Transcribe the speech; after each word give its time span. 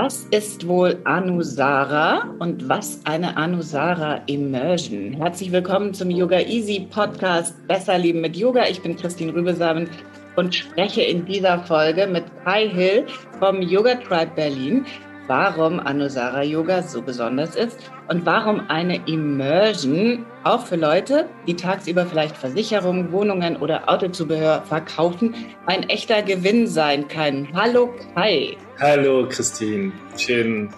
Was 0.00 0.28
ist 0.30 0.68
wohl 0.68 0.96
Anusara 1.02 2.32
und 2.38 2.68
was 2.68 3.00
eine 3.04 3.36
Anusara 3.36 4.22
Immersion? 4.26 5.14
Herzlich 5.14 5.50
willkommen 5.50 5.92
zum 5.92 6.08
Yoga 6.08 6.38
Easy 6.38 6.86
Podcast 6.88 7.66
Besser 7.66 7.98
Leben 7.98 8.20
mit 8.20 8.36
Yoga. 8.36 8.68
Ich 8.68 8.80
bin 8.80 8.94
Christine 8.94 9.34
Rübesamen 9.34 9.90
und 10.36 10.54
spreche 10.54 11.02
in 11.02 11.26
dieser 11.26 11.58
Folge 11.64 12.06
mit 12.06 12.22
Kai 12.44 12.68
Hill 12.68 13.06
vom 13.40 13.60
Yoga 13.60 13.96
Tribe 13.96 14.30
Berlin, 14.36 14.86
warum 15.28 15.78
Anusara 15.78 16.42
Yoga 16.42 16.82
so 16.82 17.02
besonders 17.02 17.54
ist 17.54 17.78
und 18.08 18.24
warum 18.24 18.62
eine 18.68 19.06
Immersion 19.06 20.24
auch 20.42 20.64
für 20.64 20.76
Leute, 20.76 21.26
die 21.46 21.54
tagsüber 21.54 22.06
vielleicht 22.06 22.36
Versicherungen, 22.36 23.12
Wohnungen 23.12 23.56
oder 23.56 23.88
Autozubehör 23.88 24.62
verkaufen, 24.62 25.34
ein 25.66 25.82
echter 25.90 26.22
Gewinn 26.22 26.66
sein 26.66 27.06
kann. 27.06 27.46
Hallo 27.54 27.94
Kai. 28.14 28.56
Hallo 28.80 29.28
Christine, 29.28 29.92
schön, 30.16 30.70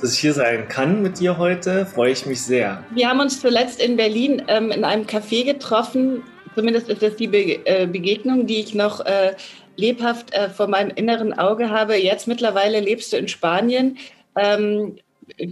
dass 0.00 0.12
ich 0.12 0.18
hier 0.20 0.34
sein 0.34 0.68
kann 0.68 1.02
mit 1.02 1.18
dir 1.18 1.38
heute. 1.38 1.86
Freue 1.86 2.12
ich 2.12 2.26
mich 2.26 2.42
sehr. 2.42 2.84
Wir 2.94 3.08
haben 3.08 3.20
uns 3.20 3.40
zuletzt 3.40 3.82
in 3.82 3.96
Berlin 3.96 4.42
ähm, 4.48 4.70
in 4.70 4.84
einem 4.84 5.04
Café 5.04 5.44
getroffen. 5.46 6.22
Zumindest 6.54 6.90
ist 6.90 7.02
das 7.02 7.16
die 7.16 7.28
Be 7.28 7.64
äh, 7.64 7.86
Begegnung, 7.86 8.46
die 8.46 8.60
ich 8.60 8.74
noch 8.74 9.00
äh, 9.06 9.32
lebhaft 9.78 10.34
äh, 10.34 10.50
vor 10.50 10.66
meinem 10.66 10.90
inneren 10.90 11.32
Auge 11.32 11.70
habe. 11.70 11.96
Jetzt 11.96 12.26
mittlerweile 12.26 12.80
lebst 12.80 13.12
du 13.12 13.16
in 13.16 13.28
Spanien. 13.28 13.96
Ähm, 14.36 14.98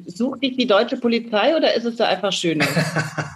sucht 0.07 0.43
dich 0.43 0.57
die 0.57 0.67
deutsche 0.67 0.97
Polizei 0.97 1.57
oder 1.57 1.75
ist 1.75 1.85
es 1.85 1.97
da 1.97 2.09
einfach 2.09 2.33
schöner? 2.33 2.67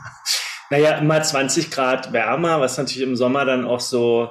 naja, 0.70 0.98
immer 0.98 1.22
20 1.22 1.70
Grad 1.70 2.12
wärmer, 2.12 2.60
was 2.60 2.76
natürlich 2.76 3.06
im 3.06 3.16
Sommer 3.16 3.44
dann 3.44 3.64
auch 3.64 3.80
so 3.80 4.30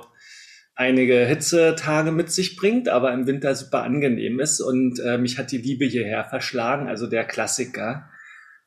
einige 0.75 1.25
Hitzetage 1.25 2.11
mit 2.11 2.31
sich 2.31 2.57
bringt, 2.57 2.89
aber 2.89 3.13
im 3.13 3.25
Winter 3.25 3.55
super 3.55 3.83
angenehm 3.83 4.39
ist. 4.41 4.59
Und 4.59 4.99
äh, 4.99 5.17
mich 5.17 5.37
hat 5.37 5.51
die 5.51 5.57
Liebe 5.57 5.85
hierher 5.85 6.25
verschlagen, 6.25 6.89
also 6.89 7.07
der 7.07 7.23
Klassiker. 7.23 8.09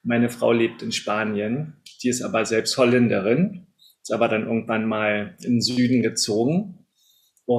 Meine 0.03 0.31
Frau 0.31 0.53
lebt 0.53 0.83
in 0.83 0.93
Spanien, 0.93 1.75
die 2.03 2.09
ist 2.09 2.23
aber 2.23 2.47
selbst 2.47 2.77
Holländerin, 2.79 3.67
ist 4.03 4.13
aber 4.13 4.29
dann 4.29 4.47
irgendwann 4.47 4.87
mal 4.87 5.37
in 5.43 5.55
den 5.55 5.61
Süden 5.61 6.03
gezogen. 6.03 6.82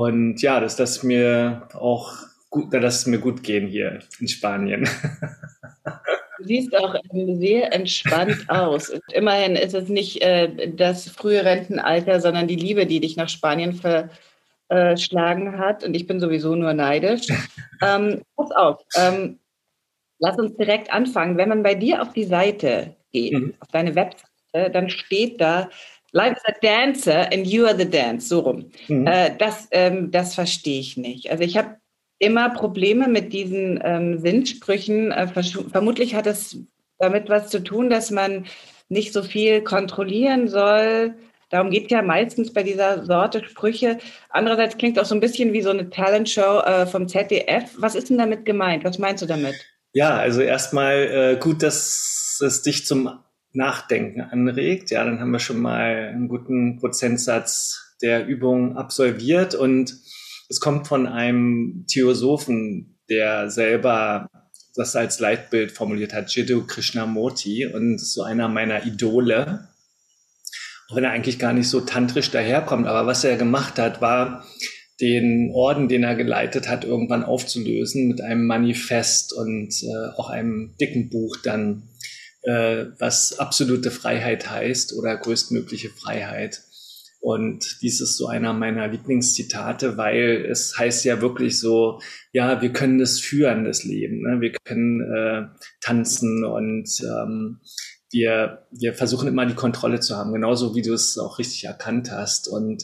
Und 0.02 0.41
ja, 0.41 0.59
dass 0.59 0.75
das 0.75 1.03
mir 1.03 1.67
auch 1.73 2.13
gut, 2.49 2.73
dass 2.73 2.99
es 2.99 3.05
mir 3.05 3.19
gut 3.19 3.44
gehen 3.44 3.67
hier 3.67 3.99
in 4.19 4.27
Spanien. 4.27 4.88
Du 6.39 6.45
siehst 6.45 6.75
auch 6.75 6.95
sehr 7.13 7.73
entspannt 7.73 8.49
aus. 8.49 8.89
Und 8.89 9.03
immerhin 9.14 9.55
ist 9.55 9.73
es 9.73 9.88
nicht 9.88 10.21
äh, 10.21 10.71
das 10.73 11.08
frühe 11.08 11.45
Rentenalter, 11.45 12.19
sondern 12.19 12.47
die 12.47 12.55
Liebe, 12.55 12.86
die 12.86 12.99
dich 12.99 13.16
nach 13.16 13.30
Spanien 13.30 13.73
ver 13.73 14.09
geschlagen 14.70 15.59
hat 15.59 15.83
und 15.83 15.93
ich 15.93 16.08
bin 16.08 16.20
sowieso 16.20 16.55
nur 16.55 16.73
neidisch. 16.73 17.27
ähm, 17.81 18.23
pass 18.36 18.52
auf, 18.52 18.81
ähm, 18.98 19.37
lass 20.17 20.39
uns 20.39 20.55
direkt 20.55 20.92
anfangen. 20.92 21.37
Wenn 21.37 21.49
man 21.49 21.61
bei 21.61 21.75
dir 21.75 22.02
auf 22.02 22.14
die 22.14 22.23
Seite 22.23 22.95
geht, 23.11 23.33
mhm. 23.33 23.54
auf 23.60 23.67
deine 23.67 23.93
Webseite, 23.93 24.71
dann 24.71 24.89
steht 24.89 25.39
da 25.42 25.70
Life 26.13 26.37
is 26.37 26.43
a 26.47 26.59
dancer 26.61 27.27
and 27.31 27.45
you 27.45 27.65
are 27.65 27.77
the 27.77 27.89
dance, 27.89 28.29
so 28.29 28.39
rum. 28.39 28.71
Mhm. 28.87 29.07
Äh, 29.07 29.35
das, 29.37 29.67
ähm, 29.71 30.11
das 30.11 30.35
verstehe 30.35 30.79
ich 30.79 30.95
nicht. 30.95 31.29
Also 31.29 31.43
ich 31.43 31.57
habe 31.57 31.77
immer 32.19 32.49
Probleme 32.51 33.07
mit 33.07 33.33
diesen 33.33 33.79
ähm, 33.83 34.19
Sinnsprüchen. 34.19 35.11
Äh, 35.11 35.27
vermutlich 35.27 36.15
hat 36.15 36.27
es 36.27 36.57
damit 36.99 37.29
was 37.29 37.49
zu 37.49 37.63
tun, 37.63 37.89
dass 37.89 38.11
man 38.11 38.45
nicht 38.87 39.11
so 39.11 39.23
viel 39.23 39.61
kontrollieren 39.61 40.47
soll, 40.47 41.15
Darum 41.53 41.69
geht 41.69 41.83
es 41.83 41.91
ja 41.91 42.01
meistens 42.01 42.51
bei 42.51 42.63
dieser 42.63 43.05
Sorte 43.05 43.45
Sprüche. 43.45 43.99
Andererseits 44.30 44.75
klingt 44.75 44.97
auch 44.97 45.05
so 45.05 45.13
ein 45.13 45.19
bisschen 45.19 45.53
wie 45.53 45.61
so 45.61 45.69
eine 45.69 45.87
Talentshow 45.91 46.61
äh, 46.65 46.87
vom 46.87 47.07
ZDF. 47.07 47.75
Was 47.77 47.93
ist 47.93 48.09
denn 48.09 48.17
damit 48.17 48.43
gemeint? 48.43 48.83
Was 48.83 48.97
meinst 48.97 49.21
du 49.21 49.27
damit? 49.27 49.53
Ja, 49.91 50.17
also 50.17 50.41
erstmal 50.41 50.95
äh, 50.95 51.37
gut, 51.39 51.61
dass 51.61 52.41
es 52.43 52.63
dich 52.63 52.87
zum 52.87 53.19
Nachdenken 53.53 54.21
anregt. 54.21 54.91
Ja, 54.91 55.03
dann 55.05 55.19
haben 55.19 55.31
wir 55.31 55.39
schon 55.39 55.61
mal 55.61 56.09
einen 56.14 56.27
guten 56.27 56.77
Prozentsatz 56.80 57.95
der 58.02 58.25
Übung 58.27 58.77
absolviert 58.77 59.55
und 59.55 59.95
es 60.49 60.59
kommt 60.59 60.87
von 60.87 61.08
einem 61.08 61.86
Theosophen, 61.87 62.99
der 63.09 63.49
selber 63.49 64.30
das 64.75 64.95
als 64.95 65.19
Leitbild 65.19 65.71
formuliert 65.71 66.13
hat, 66.13 66.33
Jiddu 66.33 66.65
Krishnamurti 66.65 67.67
und 67.67 67.99
so 67.99 68.23
einer 68.23 68.47
meiner 68.47 68.86
Idole 68.86 69.69
auch 70.93 70.95
wenn 70.95 71.03
er 71.03 71.11
eigentlich 71.11 71.39
gar 71.39 71.53
nicht 71.53 71.69
so 71.69 71.81
tantrisch 71.81 72.31
daherkommt. 72.31 72.87
Aber 72.87 73.08
was 73.08 73.23
er 73.23 73.36
gemacht 73.37 73.80
hat, 73.80 74.02
war, 74.02 74.45
den 75.02 75.52
Orden, 75.53 75.87
den 75.87 76.03
er 76.03 76.15
geleitet 76.15 76.69
hat, 76.69 76.86
irgendwann 76.86 77.23
aufzulösen 77.23 78.08
mit 78.08 78.21
einem 78.21 78.45
Manifest 78.45 79.33
und 79.33 79.73
äh, 79.83 80.17
auch 80.17 80.30
einem 80.30 80.75
dicken 80.80 81.09
Buch 81.09 81.37
dann, 81.43 81.89
äh, 82.43 82.86
was 82.99 83.39
absolute 83.39 83.92
Freiheit 83.92 84.49
heißt 84.49 84.93
oder 84.93 85.17
größtmögliche 85.17 85.89
Freiheit. 85.89 86.61
Und 87.20 87.77
dies 87.81 88.02
ist 88.02 88.17
so 88.17 88.27
einer 88.27 88.52
meiner 88.52 88.89
Lieblingszitate, 88.89 89.95
weil 89.95 90.45
es 90.49 90.77
heißt 90.77 91.05
ja 91.05 91.21
wirklich 91.21 91.58
so, 91.58 92.02
ja, 92.33 92.61
wir 92.61 92.73
können 92.73 92.99
das 92.99 93.21
führen, 93.21 93.64
das 93.64 93.86
Leben. 93.86 94.23
Ne? 94.23 94.42
Wir 94.42 94.52
können 94.52 94.99
äh, 94.99 95.43
tanzen 95.80 96.43
und 96.43 96.89
ähm, 97.02 97.61
wir, 98.11 98.67
wir 98.71 98.93
versuchen 98.93 99.30
immer 99.30 99.45
die 99.45 99.55
Kontrolle 99.55 100.02
zu 100.02 100.17
haben, 100.17 100.33
genauso 100.33 100.75
wie 100.75 100.81
du 100.81 100.93
es 100.93 101.17
auch 101.17 101.39
richtig 101.39 101.64
erkannt 101.64 102.11
hast. 102.11 102.49
Und 102.49 102.83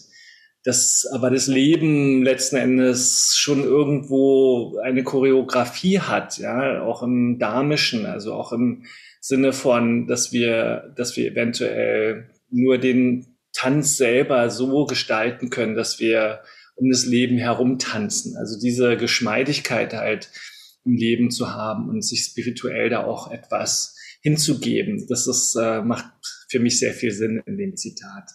das, 0.64 1.06
aber 1.14 1.30
das 1.30 1.48
Leben 1.48 2.24
letzten 2.24 2.56
Endes 2.56 3.36
schon 3.36 3.64
irgendwo 3.64 4.78
eine 4.84 5.04
Choreografie 5.04 6.00
hat, 6.00 6.38
ja, 6.38 6.82
auch 6.82 7.04
im 7.04 7.40
Dharmischen, 7.40 8.06
also 8.06 8.34
auch 8.34 8.54
im 8.54 8.86
Sinne 9.20 9.54
von, 9.54 10.08
dass 10.08 10.32
wir, 10.32 10.94
dass 10.96 11.18
wir 11.18 11.32
eventuell 11.32 12.30
nur 12.50 12.78
den 12.78 13.38
Tanz 13.54 13.98
selber 13.98 14.50
so 14.50 14.86
gestalten 14.86 15.50
können, 15.50 15.76
dass 15.76 16.00
wir 16.00 16.42
um 16.76 16.90
das 16.90 17.06
Leben 17.06 17.38
herum 17.38 17.78
tanzen. 17.78 18.38
Also 18.38 18.60
diese 18.60 18.96
Geschmeidigkeit 18.96 19.94
halt 19.94 20.32
im 20.86 20.96
Leben 20.96 21.30
zu 21.30 21.54
haben 21.54 21.90
und 21.90 22.04
sich 22.04 22.24
spirituell 22.24 22.90
da 22.90 23.04
auch 23.04 23.32
etwas 23.32 23.96
hinzugeben. 24.22 25.06
Das 25.08 25.28
ist, 25.28 25.56
äh, 25.56 25.82
macht 25.82 26.06
für 26.50 26.60
mich 26.60 26.80
sehr 26.80 26.94
viel 26.94 27.12
Sinn 27.12 27.42
in 27.46 27.58
dem 27.58 27.76
Zitat. 27.76 28.30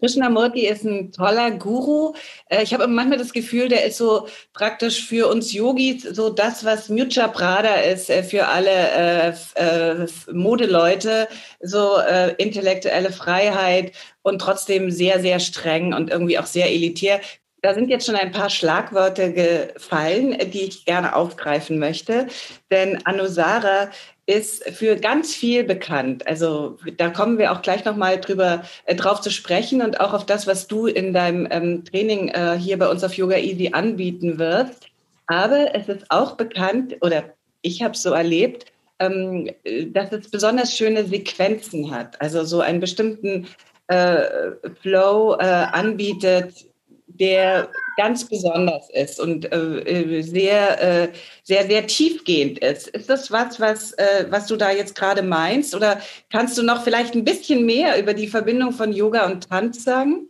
Krishnamurti 0.00 0.66
ist 0.66 0.84
ein 0.84 1.12
toller 1.12 1.50
Guru. 1.50 2.14
Äh, 2.48 2.62
ich 2.62 2.72
habe 2.72 2.86
manchmal 2.86 3.18
das 3.18 3.32
Gefühl, 3.32 3.68
der 3.68 3.84
ist 3.84 3.98
so 3.98 4.28
praktisch 4.52 5.06
für 5.06 5.28
uns 5.28 5.52
Yogis 5.52 6.02
so 6.02 6.30
das, 6.30 6.64
was 6.64 6.88
Mucha 6.88 7.28
Prada 7.28 7.74
ist 7.76 8.10
äh, 8.10 8.22
für 8.22 8.46
alle 8.46 8.70
äh, 8.70 9.32
äh, 9.54 10.06
Modeleute, 10.32 11.28
so 11.60 11.98
äh, 11.98 12.34
intellektuelle 12.36 13.12
Freiheit 13.12 13.92
und 14.22 14.40
trotzdem 14.40 14.90
sehr, 14.90 15.20
sehr 15.20 15.40
streng 15.40 15.94
und 15.94 16.10
irgendwie 16.10 16.38
auch 16.38 16.46
sehr 16.46 16.70
elitär. 16.70 17.20
Da 17.60 17.74
sind 17.74 17.90
jetzt 17.90 18.06
schon 18.06 18.14
ein 18.14 18.30
paar 18.30 18.50
Schlagworte 18.50 19.32
gefallen, 19.32 20.38
die 20.52 20.62
ich 20.62 20.84
gerne 20.84 21.16
aufgreifen 21.16 21.80
möchte. 21.80 22.28
Denn 22.70 23.04
Anusara 23.04 23.90
ist 24.28 24.62
für 24.68 24.96
ganz 24.96 25.34
viel 25.34 25.64
bekannt. 25.64 26.26
Also 26.26 26.76
da 26.98 27.08
kommen 27.08 27.38
wir 27.38 27.50
auch 27.50 27.62
gleich 27.62 27.86
nochmal 27.86 28.20
drüber 28.20 28.62
äh, 28.84 28.94
drauf 28.94 29.22
zu 29.22 29.30
sprechen 29.30 29.80
und 29.80 30.00
auch 30.00 30.12
auf 30.12 30.26
das, 30.26 30.46
was 30.46 30.68
du 30.68 30.86
in 30.86 31.14
deinem 31.14 31.48
ähm, 31.50 31.84
Training 31.86 32.28
äh, 32.28 32.58
hier 32.58 32.78
bei 32.78 32.88
uns 32.88 33.02
auf 33.02 33.14
Yoga 33.14 33.38
Easy 33.38 33.70
anbieten 33.72 34.38
wirst. 34.38 34.88
Aber 35.28 35.74
es 35.74 35.88
ist 35.88 36.10
auch 36.10 36.36
bekannt, 36.36 36.96
oder 37.00 37.24
ich 37.62 37.82
habe 37.82 37.94
es 37.94 38.02
so 38.02 38.10
erlebt, 38.10 38.66
ähm, 38.98 39.50
dass 39.94 40.12
es 40.12 40.30
besonders 40.30 40.76
schöne 40.76 41.04
Sequenzen 41.06 41.90
hat. 41.90 42.20
Also 42.20 42.44
so 42.44 42.60
einen 42.60 42.80
bestimmten 42.80 43.46
äh, 43.86 44.24
Flow 44.82 45.36
äh, 45.40 45.44
anbietet, 45.44 46.67
der 47.18 47.70
ganz 47.96 48.24
besonders 48.28 48.88
ist 48.90 49.18
und 49.20 49.52
äh, 49.52 50.22
sehr, 50.22 50.82
äh, 50.82 51.08
sehr, 51.42 51.66
sehr 51.66 51.86
tiefgehend 51.86 52.60
ist. 52.60 52.88
Ist 52.88 53.10
das 53.10 53.30
was, 53.30 53.58
was, 53.58 53.92
äh, 53.92 54.26
was 54.30 54.46
du 54.46 54.56
da 54.56 54.70
jetzt 54.70 54.94
gerade 54.94 55.22
meinst? 55.22 55.74
Oder 55.74 56.00
kannst 56.30 56.56
du 56.56 56.62
noch 56.62 56.84
vielleicht 56.84 57.14
ein 57.14 57.24
bisschen 57.24 57.66
mehr 57.66 57.98
über 58.00 58.14
die 58.14 58.28
Verbindung 58.28 58.72
von 58.72 58.92
Yoga 58.92 59.26
und 59.26 59.48
Tanz 59.48 59.82
sagen? 59.82 60.28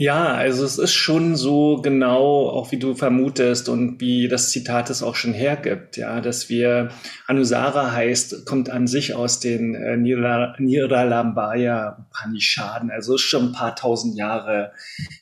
Ja, 0.00 0.32
also 0.32 0.64
es 0.64 0.78
ist 0.78 0.94
schon 0.94 1.34
so 1.34 1.82
genau, 1.82 2.48
auch 2.48 2.70
wie 2.70 2.78
du 2.78 2.94
vermutest 2.94 3.68
und 3.68 4.00
wie 4.00 4.28
das 4.28 4.50
Zitat 4.50 4.90
es 4.90 5.02
auch 5.02 5.16
schon 5.16 5.34
hergibt, 5.34 5.96
ja, 5.96 6.20
dass 6.20 6.48
wir, 6.48 6.90
Anusara 7.26 7.90
heißt, 7.90 8.46
kommt 8.46 8.70
an 8.70 8.86
sich 8.86 9.16
aus 9.16 9.40
den 9.40 9.74
äh, 9.74 9.96
Niralambaya 9.96 11.96
Upanishaden, 11.98 12.92
also 12.92 13.16
ist 13.16 13.22
schon 13.22 13.46
ein 13.46 13.52
paar 13.52 13.74
tausend 13.74 14.16
Jahre 14.16 14.70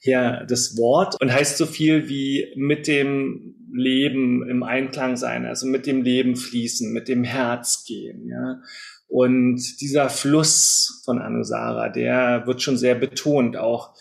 her 0.02 0.44
das 0.46 0.76
Wort 0.76 1.18
und 1.22 1.32
heißt 1.32 1.56
so 1.56 1.64
viel 1.64 2.10
wie 2.10 2.52
mit 2.56 2.86
dem 2.86 3.54
Leben 3.72 4.46
im 4.46 4.62
Einklang 4.62 5.16
sein, 5.16 5.46
also 5.46 5.66
mit 5.66 5.86
dem 5.86 6.02
Leben 6.02 6.36
fließen, 6.36 6.92
mit 6.92 7.08
dem 7.08 7.24
Herz 7.24 7.86
gehen, 7.86 8.28
ja. 8.28 8.60
Und 9.08 9.80
dieser 9.80 10.08
Fluss 10.08 11.02
von 11.04 11.20
Anusara, 11.20 11.88
der 11.88 12.42
wird 12.46 12.60
schon 12.60 12.76
sehr 12.76 12.96
betont, 12.96 13.56
auch 13.56 13.95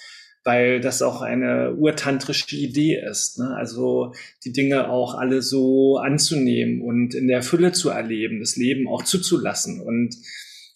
weil 0.46 0.80
das 0.80 1.02
auch 1.02 1.24
eine 1.24 1.74
urtantrische 1.74 2.56
Idee 2.56 3.02
ist. 3.04 3.40
Ne? 3.40 3.56
Also 3.58 4.14
die 4.46 4.54
Dinge 4.54 4.90
auch 4.90 5.16
alle 5.16 5.42
so 5.42 5.98
anzunehmen 5.98 6.82
und 6.82 7.16
in 7.16 7.28
der 7.28 7.42
Fülle 7.42 7.72
zu 7.72 7.90
erleben, 7.90 8.40
das 8.40 8.56
Leben 8.56 8.88
auch 8.88 9.04
zuzulassen 9.04 9.82
und 9.82 10.16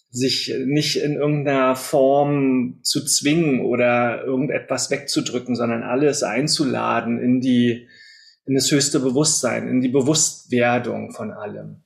sich 0.10 0.52
nicht 0.66 0.98
in 0.98 1.14
irgendeiner 1.14 1.76
Form 1.76 2.80
zu 2.82 3.06
zwingen 3.06 3.62
oder 3.62 4.24
irgendetwas 4.24 4.90
wegzudrücken, 4.90 5.56
sondern 5.56 5.84
alles 5.84 6.24
einzuladen 6.24 7.20
in 7.20 7.40
die, 7.40 7.88
in 8.48 8.56
das 8.56 8.72
höchste 8.72 9.00
Bewusstsein, 9.00 9.68
in 9.68 9.82
die 9.82 9.90
Bewusstwerdung 9.90 11.12
von 11.12 11.32
allem. 11.32 11.84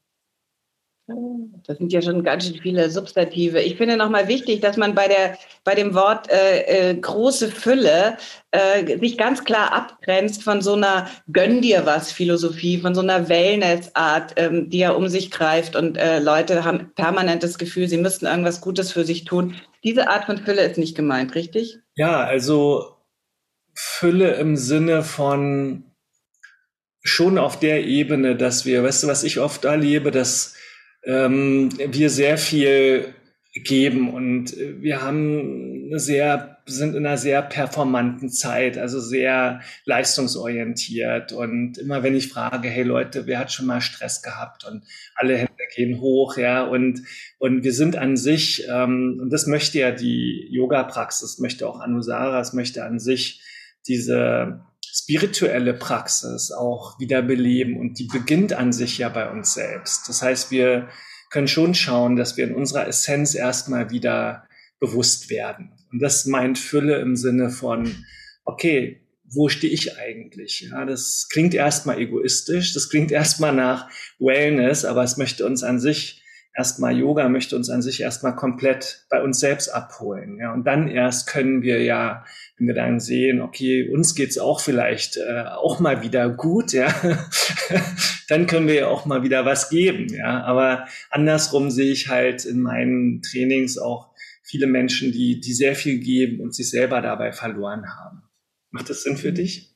Das 1.05 1.77
sind 1.79 1.91
ja 1.91 2.01
schon 2.01 2.23
ganz 2.23 2.45
schön 2.45 2.61
viele 2.61 2.89
Substantive. 2.89 3.61
Ich 3.61 3.75
finde 3.75 3.97
nochmal 3.97 4.29
wichtig, 4.29 4.61
dass 4.61 4.77
man 4.77 4.95
bei, 4.95 5.09
der, 5.09 5.38
bei 5.65 5.75
dem 5.75 5.94
Wort 5.94 6.31
äh, 6.31 6.91
äh, 6.91 6.95
große 6.95 7.51
Fülle 7.51 8.17
äh, 8.51 8.97
sich 9.00 9.17
ganz 9.17 9.44
klar 9.44 9.73
abgrenzt 9.73 10.44
von 10.44 10.61
so 10.61 10.75
einer 10.75 11.09
Gönn 11.29 11.61
dir 11.61 11.85
was 11.85 12.13
Philosophie, 12.13 12.77
von 12.77 12.95
so 12.95 13.01
einer 13.01 13.27
Wellness-Art, 13.27 14.35
ähm, 14.38 14.69
die 14.69 14.79
ja 14.79 14.91
um 14.91 15.09
sich 15.09 15.29
greift 15.29 15.75
und 15.75 15.97
äh, 15.97 16.19
Leute 16.19 16.63
haben 16.63 16.94
permanent 16.95 17.44
das 17.44 17.57
Gefühl, 17.57 17.89
sie 17.89 17.97
müssten 17.97 18.25
irgendwas 18.25 18.61
Gutes 18.61 18.94
für 18.94 19.03
sich 19.03 19.25
tun. 19.25 19.55
Diese 19.83 20.07
Art 20.07 20.23
von 20.23 20.38
Fülle 20.38 20.63
ist 20.63 20.77
nicht 20.77 20.95
gemeint, 20.95 21.35
richtig? 21.35 21.79
Ja, 21.95 22.23
also 22.23 22.95
Fülle 23.73 24.35
im 24.35 24.55
Sinne 24.55 25.03
von 25.03 25.83
schon 27.01 27.38
auf 27.38 27.59
der 27.59 27.83
Ebene, 27.83 28.38
dass 28.38 28.65
wir, 28.65 28.83
weißt 28.83 29.03
du, 29.03 29.07
was 29.07 29.25
ich 29.25 29.41
oft 29.41 29.65
erlebe, 29.65 30.09
dass 30.09 30.55
ähm, 31.05 31.69
wir 31.77 32.09
sehr 32.09 32.38
viel 32.38 33.13
geben 33.53 34.11
und 34.11 34.57
wir 34.57 35.03
haben 35.03 35.88
eine 35.88 36.00
sehr, 36.00 36.57
sind 36.65 36.95
in 36.95 37.05
einer 37.05 37.17
sehr 37.17 37.44
performanten 37.44 38.29
Zeit, 38.29 38.79
also 38.79 39.00
sehr 39.00 39.61
leistungsorientiert 39.85 41.33
und 41.33 41.77
immer 41.77 42.01
wenn 42.01 42.15
ich 42.15 42.29
frage, 42.29 42.67
hey 42.67 42.83
Leute, 42.83 43.27
wer 43.27 43.38
hat 43.38 43.51
schon 43.51 43.67
mal 43.67 43.79
Stress 43.79 44.23
gehabt? 44.23 44.65
Und 44.65 44.83
alle 45.13 45.38
Hände 45.38 45.51
gehen 45.75 46.01
hoch, 46.01 46.38
ja 46.38 46.63
und 46.63 47.01
und 47.38 47.63
wir 47.63 47.73
sind 47.73 47.95
an 47.95 48.17
sich 48.17 48.67
ähm, 48.67 49.19
und 49.21 49.29
das 49.29 49.45
möchte 49.45 49.77
ja 49.77 49.91
die 49.91 50.47
Yoga-Praxis, 50.50 51.38
möchte 51.38 51.67
auch 51.67 51.79
Anusara, 51.79 52.39
es 52.39 52.53
möchte 52.53 52.83
an 52.83 52.97
sich 52.97 53.41
diese 53.88 54.61
spirituelle 54.93 55.73
Praxis 55.73 56.51
auch 56.51 56.99
wieder 56.99 57.23
beleben 57.23 57.79
und 57.79 57.97
die 57.97 58.07
beginnt 58.07 58.53
an 58.53 58.71
sich 58.71 58.99
ja 58.99 59.09
bei 59.09 59.29
uns 59.29 59.55
selbst. 59.55 60.07
Das 60.07 60.21
heißt, 60.21 60.51
wir 60.51 60.87
können 61.31 61.47
schon 61.47 61.73
schauen, 61.73 62.15
dass 62.15 62.37
wir 62.37 62.45
in 62.45 62.53
unserer 62.53 62.87
Essenz 62.87 63.33
erstmal 63.33 63.89
wieder 63.89 64.47
bewusst 64.79 65.31
werden. 65.31 65.71
Und 65.91 65.99
das 65.99 66.27
meint 66.27 66.59
Fülle 66.59 66.99
im 66.99 67.15
Sinne 67.15 67.49
von, 67.49 68.05
okay, 68.45 69.01
wo 69.25 69.49
stehe 69.49 69.73
ich 69.73 69.97
eigentlich? 69.97 70.67
Ja, 70.69 70.85
das 70.85 71.27
klingt 71.31 71.55
erstmal 71.55 71.99
egoistisch, 71.99 72.73
das 72.73 72.89
klingt 72.89 73.11
erstmal 73.11 73.53
nach 73.53 73.89
Wellness, 74.19 74.85
aber 74.85 75.03
es 75.03 75.17
möchte 75.17 75.43
uns 75.43 75.63
an 75.63 75.79
sich 75.79 76.22
erstmal 76.55 76.97
Yoga 76.97 77.29
möchte 77.29 77.55
uns 77.55 77.69
an 77.69 77.81
sich 77.81 78.01
erstmal 78.01 78.35
komplett 78.35 79.05
bei 79.09 79.21
uns 79.21 79.39
selbst 79.39 79.69
abholen. 79.69 80.38
Ja, 80.38 80.53
und 80.53 80.65
dann 80.65 80.88
erst 80.88 81.27
können 81.27 81.61
wir 81.61 81.81
ja 81.83 82.23
wenn 82.57 82.67
wir 82.67 82.75
dann 82.75 83.00
sehen, 83.00 83.41
okay, 83.41 83.89
uns 83.89 84.15
geht's 84.15 84.38
auch 84.38 84.59
vielleicht 84.59 85.17
äh, 85.17 85.45
auch 85.47 85.79
mal 85.79 86.03
wieder 86.03 86.29
gut, 86.29 86.71
ja, 86.71 86.94
dann 88.29 88.47
können 88.47 88.67
wir 88.67 88.75
ja 88.75 88.88
auch 88.88 89.05
mal 89.05 89.23
wieder 89.23 89.45
was 89.45 89.69
geben, 89.69 90.07
ja. 90.13 90.44
Aber 90.44 90.85
andersrum 91.09 91.71
sehe 91.71 91.91
ich 91.91 92.09
halt 92.09 92.45
in 92.45 92.61
meinen 92.61 93.21
Trainings 93.21 93.77
auch 93.77 94.13
viele 94.44 94.67
Menschen, 94.67 95.11
die, 95.11 95.39
die 95.39 95.53
sehr 95.53 95.75
viel 95.75 96.00
geben 96.00 96.41
und 96.41 96.53
sich 96.53 96.69
selber 96.69 97.01
dabei 97.01 97.31
verloren 97.31 97.85
haben. 97.97 98.23
Macht 98.69 98.89
das 98.89 99.03
Sinn 99.03 99.17
für 99.17 99.31
mhm. 99.31 99.35
dich? 99.35 99.72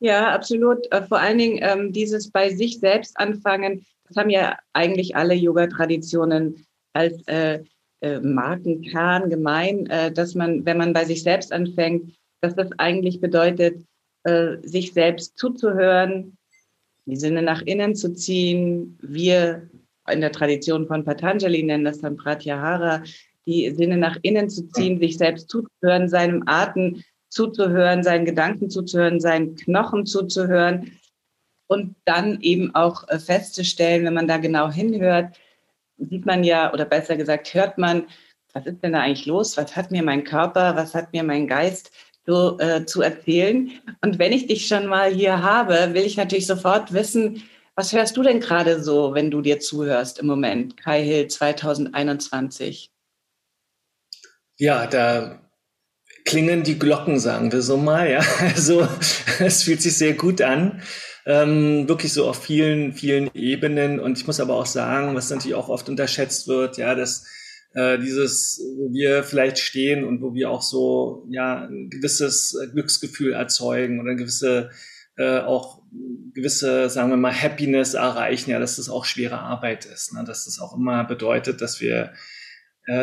Ja, 0.00 0.34
absolut. 0.34 0.90
Äh, 0.92 1.02
vor 1.02 1.18
allen 1.18 1.38
Dingen 1.38 1.58
ähm, 1.60 1.92
dieses 1.92 2.30
bei 2.30 2.50
sich 2.50 2.80
selbst 2.80 3.18
anfangen, 3.18 3.84
das 4.08 4.16
haben 4.16 4.30
ja 4.30 4.58
eigentlich 4.72 5.14
alle 5.14 5.34
Yoga-Traditionen 5.34 6.66
als 6.94 7.22
äh, 7.28 7.62
äh, 8.00 8.18
Markenkern 8.20 9.28
gemein, 9.28 9.84
dass 10.14 10.34
man, 10.34 10.64
wenn 10.64 10.78
man 10.78 10.94
bei 10.94 11.04
sich 11.04 11.22
selbst 11.22 11.52
anfängt, 11.52 12.14
dass 12.40 12.54
das 12.54 12.70
eigentlich 12.78 13.20
bedeutet, 13.20 13.84
sich 14.62 14.92
selbst 14.92 15.38
zuzuhören, 15.38 16.36
die 17.06 17.16
Sinne 17.16 17.42
nach 17.42 17.62
innen 17.62 17.94
zu 17.94 18.12
ziehen. 18.14 18.98
Wir 19.00 19.68
in 20.10 20.20
der 20.20 20.32
Tradition 20.32 20.86
von 20.86 21.04
Patanjali 21.04 21.62
nennen 21.62 21.84
das 21.84 22.00
dann 22.00 22.16
Pratyahara, 22.16 23.02
die 23.46 23.70
Sinne 23.70 23.96
nach 23.96 24.18
innen 24.22 24.50
zu 24.50 24.68
ziehen, 24.68 24.98
sich 24.98 25.16
selbst 25.16 25.48
zuzuhören, 25.48 26.08
seinem 26.08 26.42
Atem 26.46 27.02
zuzuhören, 27.30 28.02
seinen 28.02 28.24
Gedanken 28.24 28.68
zuzuhören, 28.68 29.20
seinen 29.20 29.56
Knochen 29.56 30.04
zuzuhören 30.04 30.92
und 31.68 31.96
dann 32.04 32.40
eben 32.40 32.74
auch 32.74 33.08
äh, 33.08 33.18
festzustellen, 33.18 34.04
wenn 34.04 34.14
man 34.14 34.28
da 34.28 34.36
genau 34.36 34.70
hinhört, 34.70 35.38
sieht 35.96 36.26
man 36.26 36.44
ja, 36.44 36.72
oder 36.72 36.84
besser 36.84 37.16
gesagt, 37.16 37.54
hört 37.54 37.78
man, 37.78 38.06
was 38.52 38.66
ist 38.66 38.82
denn 38.82 38.92
da 38.92 39.00
eigentlich 39.00 39.26
los? 39.26 39.56
Was 39.56 39.76
hat 39.76 39.90
mir 39.90 40.02
mein 40.02 40.24
Körper, 40.24 40.74
was 40.74 40.94
hat 40.94 41.12
mir 41.12 41.22
mein 41.22 41.46
Geist 41.46 41.92
so 42.26 42.58
äh, 42.58 42.84
zu 42.84 43.02
erzählen? 43.02 43.70
Und 44.00 44.18
wenn 44.18 44.32
ich 44.32 44.48
dich 44.48 44.66
schon 44.66 44.86
mal 44.86 45.12
hier 45.12 45.42
habe, 45.42 45.94
will 45.94 46.04
ich 46.04 46.16
natürlich 46.16 46.46
sofort 46.46 46.92
wissen, 46.92 47.42
was 47.76 47.92
hörst 47.92 48.16
du 48.16 48.22
denn 48.22 48.40
gerade 48.40 48.82
so, 48.82 49.14
wenn 49.14 49.30
du 49.30 49.40
dir 49.40 49.60
zuhörst 49.60 50.18
im 50.18 50.26
Moment, 50.26 50.76
Kai 50.76 51.02
Hill 51.04 51.28
2021? 51.28 52.90
Ja, 54.58 54.86
da 54.86 55.40
klingen 56.30 56.62
die 56.62 56.78
Glocken, 56.78 57.18
sagen 57.18 57.50
wir 57.50 57.60
so 57.60 57.76
mal. 57.76 58.08
Ja, 58.08 58.24
also 58.54 58.86
es 59.40 59.64
fühlt 59.64 59.82
sich 59.82 59.98
sehr 59.98 60.14
gut 60.14 60.40
an 60.40 60.80
ähm, 61.26 61.88
wirklich 61.88 62.12
so 62.12 62.28
auf 62.28 62.42
vielen, 62.42 62.92
vielen 62.92 63.30
Ebenen. 63.34 64.00
Und 64.00 64.18
ich 64.18 64.26
muss 64.26 64.40
aber 64.40 64.54
auch 64.54 64.66
sagen, 64.66 65.14
was 65.14 65.30
natürlich 65.30 65.54
auch 65.54 65.68
oft 65.68 65.88
unterschätzt 65.88 66.48
wird, 66.48 66.76
ja, 66.76 66.94
dass 66.94 67.26
äh, 67.74 67.98
dieses, 67.98 68.60
wo 68.76 68.92
wir 68.92 69.22
vielleicht 69.22 69.58
stehen 69.58 70.04
und 70.04 70.22
wo 70.22 70.34
wir 70.34 70.50
auch 70.50 70.62
so 70.62 71.26
ja 71.30 71.66
ein 71.66 71.90
gewisses 71.90 72.56
Glücksgefühl 72.72 73.32
erzeugen 73.32 74.00
oder 74.00 74.10
eine 74.10 74.18
gewisse 74.18 74.70
äh, 75.16 75.40
auch 75.40 75.82
gewisse, 76.34 76.88
sagen 76.88 77.10
wir 77.10 77.16
mal, 77.16 77.34
Happiness 77.34 77.94
erreichen, 77.94 78.50
ja, 78.50 78.58
dass 78.58 78.76
das 78.76 78.88
auch 78.88 79.04
schwere 79.04 79.38
Arbeit 79.38 79.84
ist, 79.84 80.14
ne? 80.14 80.24
dass 80.24 80.44
das 80.44 80.60
auch 80.60 80.76
immer 80.76 81.04
bedeutet, 81.04 81.60
dass 81.60 81.80
wir 81.80 82.12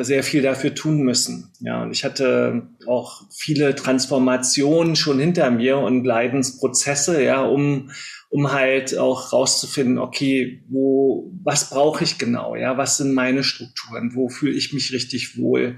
sehr 0.02 0.24
viel 0.24 0.42
dafür 0.42 0.76
tun 0.76 1.04
müssen. 1.04 1.54
Ja, 1.60 1.84
und 1.84 1.92
ich 1.92 2.04
hatte 2.04 2.70
auch 2.88 3.22
viele 3.34 3.74
Transformationen 3.74 4.96
schon 4.96 5.20
hinter 5.20 5.50
mir 5.50 5.78
und 5.78 6.04
Leidensprozesse, 6.04 7.24
ja, 7.24 7.44
um 7.44 7.90
um 8.30 8.52
halt 8.52 8.98
auch 8.98 9.32
rauszufinden, 9.32 9.98
okay, 9.98 10.64
wo, 10.70 11.32
was 11.44 11.70
brauche 11.70 12.04
ich 12.04 12.18
genau, 12.18 12.56
ja, 12.56 12.78
was 12.78 12.98
sind 12.98 13.14
meine 13.14 13.44
Strukturen, 13.44 14.12
wo 14.16 14.30
fühle 14.30 14.54
ich 14.54 14.74
mich 14.74 14.92
richtig 14.92 15.38
wohl 15.38 15.78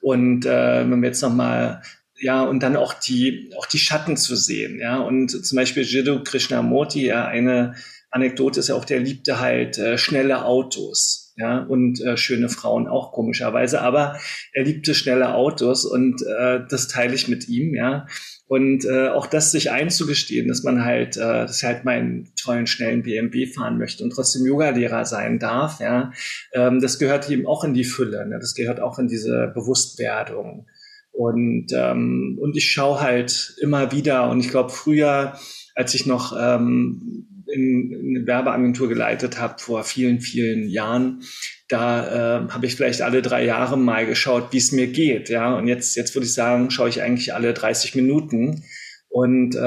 und 0.00 0.46
äh, 0.46 0.88
wenn 0.88 1.00
wir 1.00 1.08
jetzt 1.08 1.22
nochmal 1.22 1.82
ja, 2.20 2.42
und 2.42 2.62
dann 2.64 2.76
auch 2.76 2.94
die, 2.94 3.52
auch 3.56 3.66
die 3.66 3.78
Schatten 3.78 4.16
zu 4.16 4.36
sehen, 4.36 4.78
ja, 4.80 4.98
und 4.98 5.30
zum 5.30 5.56
Beispiel 5.56 5.84
Jiddu 5.84 6.22
Krishnamurti, 6.22 7.06
ja, 7.06 7.26
eine 7.26 7.74
Anekdote 8.10 8.60
ist 8.60 8.68
ja 8.68 8.74
auch, 8.74 8.84
der 8.84 9.00
liebte 9.00 9.40
halt 9.40 9.78
äh, 9.78 9.98
schnelle 9.98 10.44
Autos, 10.44 11.27
ja, 11.38 11.60
und 11.60 12.00
äh, 12.00 12.16
schöne 12.16 12.48
Frauen 12.48 12.88
auch 12.88 13.12
komischerweise, 13.12 13.80
aber 13.80 14.18
er 14.52 14.64
liebte 14.64 14.92
schnelle 14.92 15.34
Autos 15.34 15.84
und 15.84 16.20
äh, 16.22 16.60
das 16.68 16.88
teile 16.88 17.14
ich 17.14 17.28
mit 17.28 17.48
ihm, 17.48 17.74
ja. 17.74 18.06
Und 18.48 18.86
äh, 18.86 19.08
auch 19.08 19.26
das 19.26 19.52
sich 19.52 19.70
einzugestehen, 19.70 20.48
dass 20.48 20.64
man 20.64 20.84
halt, 20.84 21.16
äh, 21.16 21.20
dass 21.20 21.62
halt 21.62 21.84
meinen 21.84 22.32
tollen, 22.34 22.66
schnellen 22.66 23.02
BMW 23.02 23.46
fahren 23.46 23.78
möchte 23.78 24.02
und 24.02 24.10
trotzdem 24.10 24.46
Yogalehrer 24.46 25.04
sein 25.04 25.38
darf, 25.38 25.80
ja, 25.80 26.12
ähm, 26.54 26.80
das 26.80 26.98
gehört 26.98 27.30
eben 27.30 27.46
auch 27.46 27.62
in 27.62 27.74
die 27.74 27.84
Fülle, 27.84 28.26
ne? 28.26 28.38
das 28.40 28.54
gehört 28.54 28.80
auch 28.80 28.98
in 28.98 29.06
diese 29.06 29.52
Bewusstwerdung. 29.54 30.66
Und, 31.12 31.72
ähm, 31.72 32.38
und 32.40 32.56
ich 32.56 32.70
schaue 32.70 33.00
halt 33.00 33.56
immer 33.60 33.90
wieder. 33.90 34.30
Und 34.30 34.38
ich 34.38 34.50
glaube, 34.50 34.70
früher, 34.70 35.36
als 35.74 35.92
ich 35.94 36.06
noch 36.06 36.32
ähm, 36.38 37.37
in, 37.52 38.16
eine 38.16 38.26
Werbeagentur 38.26 38.88
geleitet 38.88 39.38
habe 39.38 39.58
vor 39.58 39.84
vielen, 39.84 40.20
vielen 40.20 40.68
Jahren, 40.68 41.22
da 41.68 42.46
äh, 42.46 42.48
habe 42.50 42.66
ich 42.66 42.76
vielleicht 42.76 43.02
alle 43.02 43.22
drei 43.22 43.44
Jahre 43.44 43.76
mal 43.76 44.06
geschaut, 44.06 44.52
wie 44.52 44.58
es 44.58 44.72
mir 44.72 44.86
geht. 44.88 45.28
Ja, 45.28 45.56
und 45.56 45.68
jetzt, 45.68 45.96
jetzt 45.96 46.14
würde 46.14 46.26
ich 46.26 46.34
sagen, 46.34 46.70
schaue 46.70 46.88
ich 46.88 47.02
eigentlich 47.02 47.34
alle 47.34 47.52
30 47.52 47.94
Minuten 47.94 48.64
und 49.08 49.54
äh, 49.54 49.58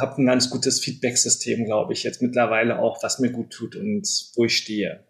habe 0.00 0.22
ein 0.22 0.26
ganz 0.26 0.50
gutes 0.50 0.80
Feedback-System, 0.80 1.64
glaube 1.64 1.92
ich, 1.92 2.02
jetzt 2.02 2.22
mittlerweile 2.22 2.78
auch, 2.78 3.02
was 3.02 3.18
mir 3.18 3.30
gut 3.30 3.50
tut 3.50 3.76
und 3.76 4.06
wo 4.36 4.44
ich 4.44 4.56
stehe. 4.56 5.04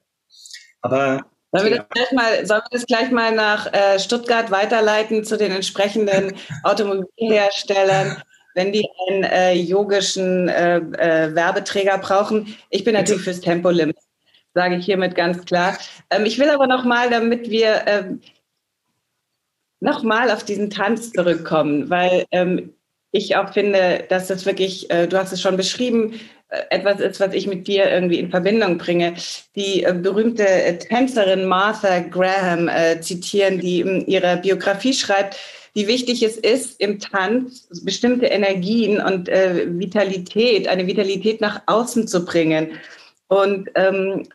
Aber 0.80 1.26
Sollen 1.52 1.70
wir, 1.70 1.78
das 1.78 1.88
gleich 1.88 2.12
mal, 2.12 2.46
sollen 2.46 2.62
wir 2.62 2.78
das 2.78 2.86
gleich 2.86 3.10
mal 3.10 3.34
nach 3.34 3.72
äh, 3.72 3.98
Stuttgart 3.98 4.52
weiterleiten 4.52 5.24
zu 5.24 5.36
den 5.36 5.50
entsprechenden 5.50 6.34
Automobilherstellern, 6.62 8.22
wenn 8.60 8.72
die 8.72 8.86
einen 9.08 9.24
äh, 9.24 9.54
yogischen 9.54 10.48
äh, 10.48 10.76
äh, 10.76 11.34
Werbeträger 11.34 11.96
brauchen? 11.96 12.54
Ich 12.68 12.84
bin 12.84 12.92
natürlich 12.92 13.22
fürs 13.22 13.40
Tempolimit, 13.40 13.96
sage 14.52 14.76
ich 14.76 14.84
hiermit 14.84 15.14
ganz 15.14 15.44
klar. 15.46 15.78
Ähm, 16.10 16.26
ich 16.26 16.38
will 16.38 16.50
aber 16.50 16.66
noch 16.66 16.84
mal, 16.84 17.08
damit 17.08 17.48
wir 17.48 17.82
ähm, 17.86 18.20
noch 19.80 20.02
mal 20.02 20.30
auf 20.30 20.44
diesen 20.44 20.68
Tanz 20.68 21.10
zurückkommen, 21.12 21.88
weil 21.88 22.26
ähm, 22.32 22.74
ich 23.12 23.34
auch 23.36 23.50
finde, 23.54 24.04
dass 24.10 24.28
das 24.28 24.44
wirklich, 24.44 24.90
äh, 24.90 25.08
du 25.08 25.16
hast 25.16 25.32
es 25.32 25.40
schon 25.40 25.56
beschrieben, 25.56 26.20
äh, 26.50 26.60
etwas 26.68 27.00
ist, 27.00 27.18
was 27.18 27.32
ich 27.32 27.46
mit 27.46 27.66
dir 27.66 27.90
irgendwie 27.90 28.18
in 28.18 28.30
Verbindung 28.30 28.76
bringe. 28.76 29.14
Die 29.56 29.84
äh, 29.84 29.94
berühmte 29.94 30.44
Tänzerin 30.86 31.46
Martha 31.46 32.00
Graham 32.00 32.68
äh, 32.68 33.00
zitieren, 33.00 33.58
die 33.58 33.80
in 33.80 34.06
ihrer 34.06 34.36
Biografie 34.36 34.92
schreibt, 34.92 35.38
wie 35.74 35.86
wichtig 35.86 36.22
es 36.22 36.36
ist, 36.36 36.80
im 36.80 36.98
Tanz 36.98 37.68
bestimmte 37.84 38.26
Energien 38.26 39.00
und 39.00 39.28
äh, 39.28 39.66
Vitalität, 39.68 40.68
eine 40.68 40.86
Vitalität 40.86 41.40
nach 41.40 41.62
außen 41.66 42.08
zu 42.08 42.24
bringen. 42.24 42.72
Und 43.28 43.70
ähm, 43.76 44.26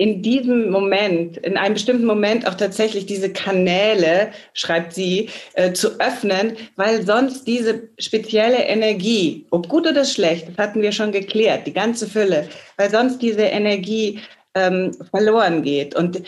in 0.00 0.22
diesem 0.22 0.70
Moment, 0.70 1.36
in 1.36 1.58
einem 1.58 1.74
bestimmten 1.74 2.06
Moment 2.06 2.48
auch 2.48 2.54
tatsächlich 2.54 3.04
diese 3.04 3.30
Kanäle, 3.34 4.30
schreibt 4.54 4.94
sie, 4.94 5.28
äh, 5.52 5.74
zu 5.74 6.00
öffnen, 6.00 6.56
weil 6.76 7.04
sonst 7.04 7.46
diese 7.46 7.90
spezielle 7.98 8.64
Energie, 8.64 9.44
ob 9.50 9.68
gut 9.68 9.86
oder 9.86 10.06
schlecht, 10.06 10.48
das 10.48 10.56
hatten 10.56 10.80
wir 10.80 10.92
schon 10.92 11.12
geklärt, 11.12 11.66
die 11.66 11.74
ganze 11.74 12.06
Fülle, 12.06 12.48
weil 12.78 12.88
sonst 12.88 13.20
diese 13.20 13.42
Energie 13.42 14.20
ähm, 14.54 14.92
verloren 15.10 15.62
geht. 15.62 15.94
Und 15.94 16.22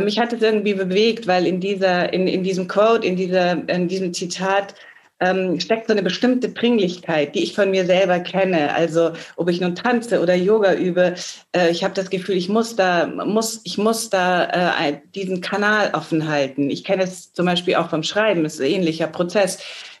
mich 0.00 0.18
hat 0.18 0.32
es 0.32 0.42
irgendwie 0.42 0.74
bewegt, 0.74 1.26
weil 1.26 1.46
in 1.46 1.60
dieser, 1.60 2.12
in, 2.12 2.26
in 2.26 2.42
diesem 2.42 2.68
Quote, 2.68 3.06
in 3.06 3.16
dieser, 3.16 3.68
in 3.68 3.88
diesem 3.88 4.12
Zitat 4.12 4.74
ähm, 5.20 5.58
steckt 5.58 5.88
so 5.88 5.92
eine 5.92 6.02
bestimmte 6.02 6.50
Dringlichkeit, 6.50 7.34
die 7.34 7.42
ich 7.42 7.54
von 7.54 7.70
mir 7.70 7.86
selber 7.86 8.20
kenne. 8.20 8.74
Also 8.74 9.12
ob 9.36 9.48
ich 9.48 9.60
nun 9.60 9.74
tanze 9.74 10.20
oder 10.20 10.34
Yoga 10.34 10.74
übe, 10.74 11.14
äh, 11.52 11.70
ich 11.70 11.82
habe 11.82 11.94
das 11.94 12.10
Gefühl, 12.10 12.36
ich 12.36 12.48
muss 12.48 12.76
da, 12.76 13.06
muss, 13.06 13.60
ich 13.64 13.78
muss 13.78 14.10
da 14.10 14.44
äh, 14.88 15.00
diesen 15.14 15.40
Kanal 15.40 15.90
offen 15.94 16.28
halten. 16.28 16.70
Ich 16.70 16.84
kenne 16.84 17.02
es 17.02 17.32
zum 17.32 17.46
Beispiel 17.46 17.74
auch 17.76 17.90
vom 17.90 18.02
Schreiben, 18.02 18.44
es 18.44 18.54
ist 18.54 18.60
ein 18.60 18.72
ähnlicher 18.72 19.08
Prozess. 19.08 19.58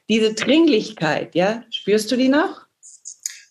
Diese 0.08 0.34
Dringlichkeit, 0.34 1.34
ja, 1.34 1.62
spürst 1.70 2.10
du 2.12 2.16
die 2.16 2.28
noch? 2.28 2.62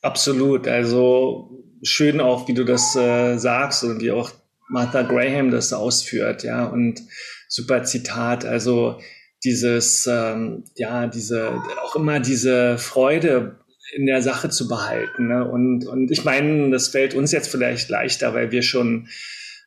Absolut. 0.01 0.67
Also 0.67 1.51
schön 1.83 2.21
auch, 2.21 2.47
wie 2.47 2.53
du 2.53 2.63
das 2.63 2.95
äh, 2.95 3.37
sagst 3.37 3.83
und 3.83 4.01
wie 4.01 4.11
auch 4.11 4.31
Martha 4.69 5.03
Graham 5.03 5.51
das 5.51 5.73
ausführt, 5.73 6.43
ja, 6.43 6.65
und 6.65 7.01
super 7.47 7.83
Zitat. 7.83 8.45
Also 8.45 8.99
dieses, 9.43 10.07
ähm, 10.07 10.63
ja, 10.75 11.07
diese, 11.07 11.61
auch 11.83 11.95
immer 11.95 12.19
diese 12.19 12.77
Freude 12.77 13.59
in 13.93 14.05
der 14.05 14.21
Sache 14.21 14.49
zu 14.49 14.67
behalten. 14.67 15.27
Ne? 15.27 15.49
Und, 15.49 15.85
und 15.85 16.11
ich 16.11 16.25
meine, 16.25 16.69
das 16.71 16.89
fällt 16.89 17.15
uns 17.15 17.31
jetzt 17.31 17.49
vielleicht 17.49 17.89
leichter, 17.89 18.33
weil 18.33 18.51
wir 18.51 18.61
schon 18.61 19.07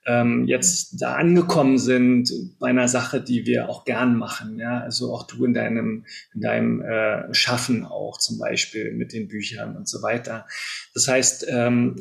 ähm, 0.07 0.47
jetzt 0.47 1.03
da 1.03 1.17
angekommen 1.17 1.77
sind 1.77 2.31
bei 2.59 2.69
einer 2.69 2.89
Sache, 2.89 3.21
die 3.21 3.45
wir 3.45 3.69
auch 3.69 3.85
gern 3.85 4.17
machen. 4.17 4.59
Ja, 4.59 4.81
also 4.81 5.13
auch 5.13 5.25
du 5.27 5.45
in 5.45 5.53
deinem, 5.53 6.07
in 6.35 6.41
deinem 6.41 6.81
äh, 6.81 7.33
Schaffen 7.35 7.85
auch 7.85 8.19
zum 8.19 8.39
Beispiel 8.39 8.93
mit 8.93 9.13
den 9.13 9.29
Büchern 9.29 9.77
und 9.77 9.89
so 9.89 10.03
weiter. 10.03 10.47
Das 10.95 11.07
heißt, 11.07 11.47
ähm, 11.51 11.97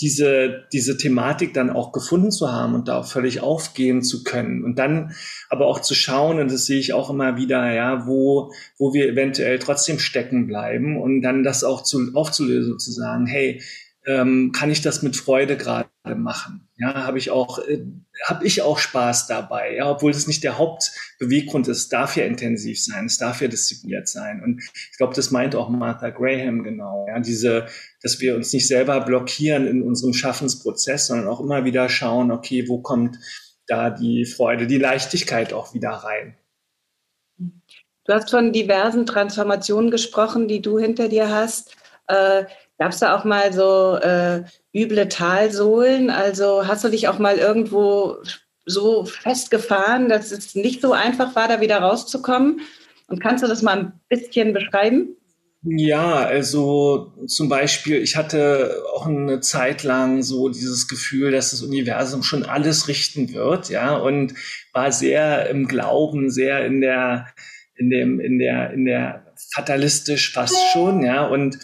diese, 0.00 0.64
diese 0.72 0.96
Thematik 0.96 1.54
dann 1.54 1.70
auch 1.70 1.92
gefunden 1.92 2.32
zu 2.32 2.52
haben 2.52 2.74
und 2.74 2.88
da 2.88 2.98
auch 2.98 3.06
völlig 3.06 3.40
aufgehen 3.40 4.02
zu 4.02 4.24
können 4.24 4.64
und 4.64 4.78
dann 4.78 5.14
aber 5.48 5.66
auch 5.66 5.80
zu 5.80 5.94
schauen, 5.94 6.40
und 6.40 6.50
das 6.50 6.66
sehe 6.66 6.80
ich 6.80 6.92
auch 6.92 7.08
immer 7.08 7.36
wieder, 7.36 7.72
ja, 7.72 8.06
wo, 8.06 8.52
wo 8.78 8.92
wir 8.92 9.08
eventuell 9.08 9.60
trotzdem 9.60 10.00
stecken 10.00 10.48
bleiben 10.48 11.00
und 11.00 11.22
dann 11.22 11.44
das 11.44 11.62
auch 11.62 11.84
zu, 11.84 12.10
aufzulösen, 12.14 12.78
zu 12.80 12.90
sagen, 12.90 13.26
hey, 13.26 13.62
ähm, 14.06 14.52
kann 14.52 14.70
ich 14.70 14.82
das 14.82 15.02
mit 15.02 15.16
Freude 15.16 15.56
gerade 15.56 15.88
machen. 16.04 16.68
Ja, 16.76 17.06
habe 17.06 17.16
ich 17.16 17.30
auch, 17.30 17.58
äh, 17.60 17.82
habe 18.26 18.44
ich 18.44 18.60
auch 18.60 18.78
Spaß 18.78 19.26
dabei. 19.26 19.76
Ja, 19.76 19.90
obwohl 19.90 20.12
das 20.12 20.26
nicht 20.26 20.44
der 20.44 20.58
Hauptbeweggrund 20.58 21.66
ist, 21.68 21.78
es 21.78 21.88
darf 21.88 22.16
ja 22.16 22.26
intensiv 22.26 22.82
sein, 22.82 23.06
es 23.06 23.16
darf 23.16 23.40
ja 23.40 23.48
diszipliniert 23.48 24.08
sein. 24.08 24.42
Und 24.42 24.62
ich 24.62 24.98
glaube, 24.98 25.14
das 25.14 25.30
meint 25.30 25.56
auch 25.56 25.70
Martha 25.70 26.10
Graham 26.10 26.62
genau. 26.62 27.06
Ja, 27.08 27.18
diese, 27.20 27.66
dass 28.02 28.20
wir 28.20 28.36
uns 28.36 28.52
nicht 28.52 28.68
selber 28.68 29.00
blockieren 29.00 29.66
in 29.66 29.82
unserem 29.82 30.12
Schaffensprozess, 30.12 31.06
sondern 31.06 31.28
auch 31.28 31.40
immer 31.40 31.64
wieder 31.64 31.88
schauen, 31.88 32.30
okay, 32.30 32.68
wo 32.68 32.82
kommt 32.82 33.18
da 33.66 33.88
die 33.88 34.26
Freude, 34.26 34.66
die 34.66 34.78
Leichtigkeit 34.78 35.54
auch 35.54 35.72
wieder 35.72 35.90
rein. 35.90 36.36
Du 37.38 38.12
hast 38.12 38.30
von 38.30 38.52
diversen 38.52 39.06
Transformationen 39.06 39.90
gesprochen, 39.90 40.48
die 40.48 40.60
du 40.60 40.78
hinter 40.78 41.08
dir 41.08 41.30
hast. 41.30 41.74
Äh, 42.06 42.44
Gab 42.78 42.92
es 42.92 42.98
da 42.98 43.16
auch 43.16 43.24
mal 43.24 43.52
so 43.52 43.96
äh, 43.96 44.42
üble 44.74 45.08
Talsohlen? 45.08 46.10
Also 46.10 46.66
hast 46.66 46.84
du 46.84 46.88
dich 46.88 47.08
auch 47.08 47.18
mal 47.18 47.36
irgendwo 47.36 48.16
so 48.66 49.04
festgefahren, 49.04 50.08
dass 50.08 50.32
es 50.32 50.54
nicht 50.54 50.80
so 50.80 50.92
einfach 50.92 51.36
war, 51.36 51.48
da 51.48 51.60
wieder 51.60 51.78
rauszukommen? 51.78 52.60
Und 53.06 53.20
kannst 53.20 53.44
du 53.44 53.48
das 53.48 53.62
mal 53.62 53.78
ein 53.78 54.00
bisschen 54.08 54.52
beschreiben? 54.52 55.16
Ja, 55.66 56.16
also 56.16 57.14
zum 57.26 57.48
Beispiel, 57.48 58.02
ich 58.02 58.16
hatte 58.16 58.82
auch 58.94 59.06
eine 59.06 59.40
Zeit 59.40 59.82
lang 59.82 60.22
so 60.22 60.50
dieses 60.50 60.88
Gefühl, 60.88 61.30
dass 61.30 61.52
das 61.52 61.62
Universum 61.62 62.22
schon 62.22 62.42
alles 62.42 62.86
richten 62.86 63.32
wird, 63.32 63.70
ja, 63.70 63.96
und 63.96 64.34
war 64.74 64.92
sehr 64.92 65.48
im 65.48 65.66
Glauben, 65.66 66.28
sehr 66.28 66.66
in 66.66 66.82
der, 66.82 67.28
in 67.76 67.88
dem, 67.88 68.20
in 68.20 68.38
der, 68.38 68.72
in 68.72 68.84
der 68.84 69.32
fatalistisch 69.54 70.34
fast 70.34 70.58
schon, 70.72 71.02
ja, 71.02 71.26
und 71.26 71.58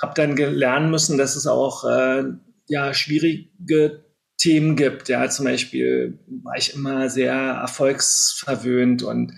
habe 0.00 0.14
dann 0.14 0.36
lernen 0.36 0.90
müssen, 0.90 1.18
dass 1.18 1.36
es 1.36 1.46
auch 1.46 1.84
äh, 1.84 2.24
ja 2.68 2.94
schwierige 2.94 4.04
Themen 4.38 4.76
gibt. 4.76 5.08
Ja, 5.08 5.28
zum 5.28 5.44
Beispiel 5.44 6.18
war 6.42 6.56
ich 6.56 6.74
immer 6.74 7.08
sehr 7.08 7.34
erfolgsverwöhnt 7.34 9.02
und 9.02 9.32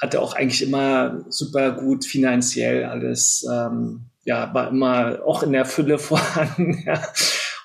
hatte 0.00 0.20
auch 0.20 0.34
eigentlich 0.34 0.62
immer 0.62 1.24
super 1.28 1.72
gut 1.72 2.04
finanziell 2.04 2.84
alles. 2.84 3.46
Ähm, 3.50 4.06
ja, 4.24 4.52
war 4.54 4.68
immer 4.68 5.20
auch 5.24 5.42
in 5.42 5.52
der 5.52 5.64
Fülle 5.64 5.98
vorhanden. 6.00 6.82
Ja. 6.86 7.02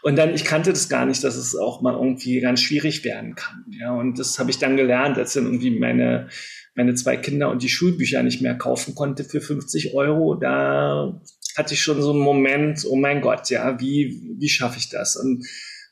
Und 0.02 0.18
dann, 0.18 0.36
ich 0.36 0.46
kannte 0.46 0.70
das 0.70 0.88
gar 0.88 1.06
nicht, 1.06 1.24
dass 1.24 1.36
es 1.36 1.56
auch 1.56 1.82
mal 1.82 1.96
irgendwie 1.96 2.40
ganz 2.40 2.62
schwierig 2.62 3.04
werden 3.04 3.34
kann. 3.36 3.66
Ja, 3.72 3.92
und 3.94 4.20
das 4.20 4.38
habe 4.38 4.52
ich 4.52 4.60
dann 4.60 4.78
gelernt, 4.78 5.18
als 5.18 5.34
dann 5.34 5.46
irgendwie 5.46 5.72
meine 5.80 6.30
meine 6.76 6.94
zwei 6.94 7.18
Kinder 7.18 7.50
und 7.50 7.64
die 7.64 7.70
Schulbücher 7.70 8.22
nicht 8.22 8.42
mehr 8.42 8.56
kaufen 8.56 8.96
konnte 8.96 9.24
für 9.24 9.42
50 9.42 9.94
Euro. 9.96 10.36
Da 10.36 11.22
hatte 11.58 11.74
ich 11.74 11.82
schon 11.82 12.02
so 12.02 12.12
einen 12.12 12.20
Moment, 12.20 12.86
oh 12.90 12.96
mein 12.96 13.22
Gott, 13.22 13.50
ja, 13.50 13.80
wie, 13.80 14.36
wie 14.38 14.50
schaffe 14.50 14.78
ich 14.78 14.90
das? 14.90 15.16
Und, 15.16 15.46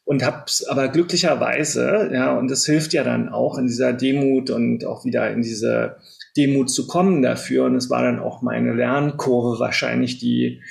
und 0.05 0.25
hab's 0.25 0.63
aber 0.65 0.89
glücklicherweise, 0.89 2.09
ja, 2.13 2.37
und 2.37 2.51
das 2.51 2.65
hilft 2.65 2.93
ja 2.93 3.03
dann 3.03 3.29
auch 3.29 3.57
in 3.57 3.67
dieser 3.67 3.93
Demut 3.93 4.49
und 4.49 4.85
auch 4.85 5.05
wieder 5.05 5.31
in 5.31 5.41
diese 5.41 5.97
Demut 6.35 6.69
zu 6.69 6.87
kommen 6.87 7.21
dafür. 7.21 7.65
Und 7.65 7.75
es 7.75 7.89
war 7.89 8.03
dann 8.03 8.19
auch 8.19 8.41
meine 8.41 8.73
Lernkurve 8.73 9.59
wahrscheinlich, 9.59 10.19
die 10.19 10.61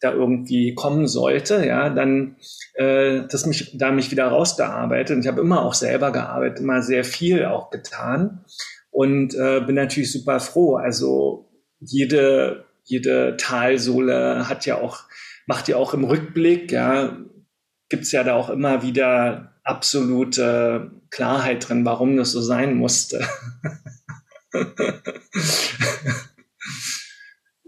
da 0.00 0.12
irgendwie 0.12 0.74
kommen 0.74 1.06
sollte, 1.06 1.64
ja, 1.64 1.88
dann 1.88 2.36
äh, 2.74 3.22
das 3.30 3.46
mich 3.46 3.76
da 3.78 3.92
mich 3.92 4.10
wieder 4.10 4.26
rausgearbeitet. 4.26 5.16
Und 5.16 5.22
ich 5.22 5.28
habe 5.28 5.40
immer 5.40 5.64
auch 5.64 5.74
selber 5.74 6.10
gearbeitet, 6.10 6.58
immer 6.58 6.82
sehr 6.82 7.04
viel 7.04 7.44
auch 7.44 7.70
getan 7.70 8.44
und 8.90 9.34
äh, 9.34 9.60
bin 9.60 9.76
natürlich 9.76 10.12
super 10.12 10.40
froh. 10.40 10.76
Also 10.76 11.48
jede 11.78 12.64
jede 12.92 13.38
Talsohle 13.38 14.48
hat 14.50 14.66
ja 14.66 14.76
auch, 14.76 15.04
macht 15.46 15.66
ja 15.66 15.76
auch 15.76 15.94
im 15.94 16.04
Rückblick, 16.04 16.70
ja, 16.70 17.16
gibt's 17.88 18.12
ja 18.12 18.22
da 18.22 18.34
auch 18.34 18.50
immer 18.50 18.82
wieder 18.82 19.54
absolute 19.64 20.90
Klarheit 21.10 21.66
drin, 21.68 21.86
warum 21.86 22.18
das 22.18 22.32
so 22.32 22.42
sein 22.42 22.76
musste. 22.76 23.26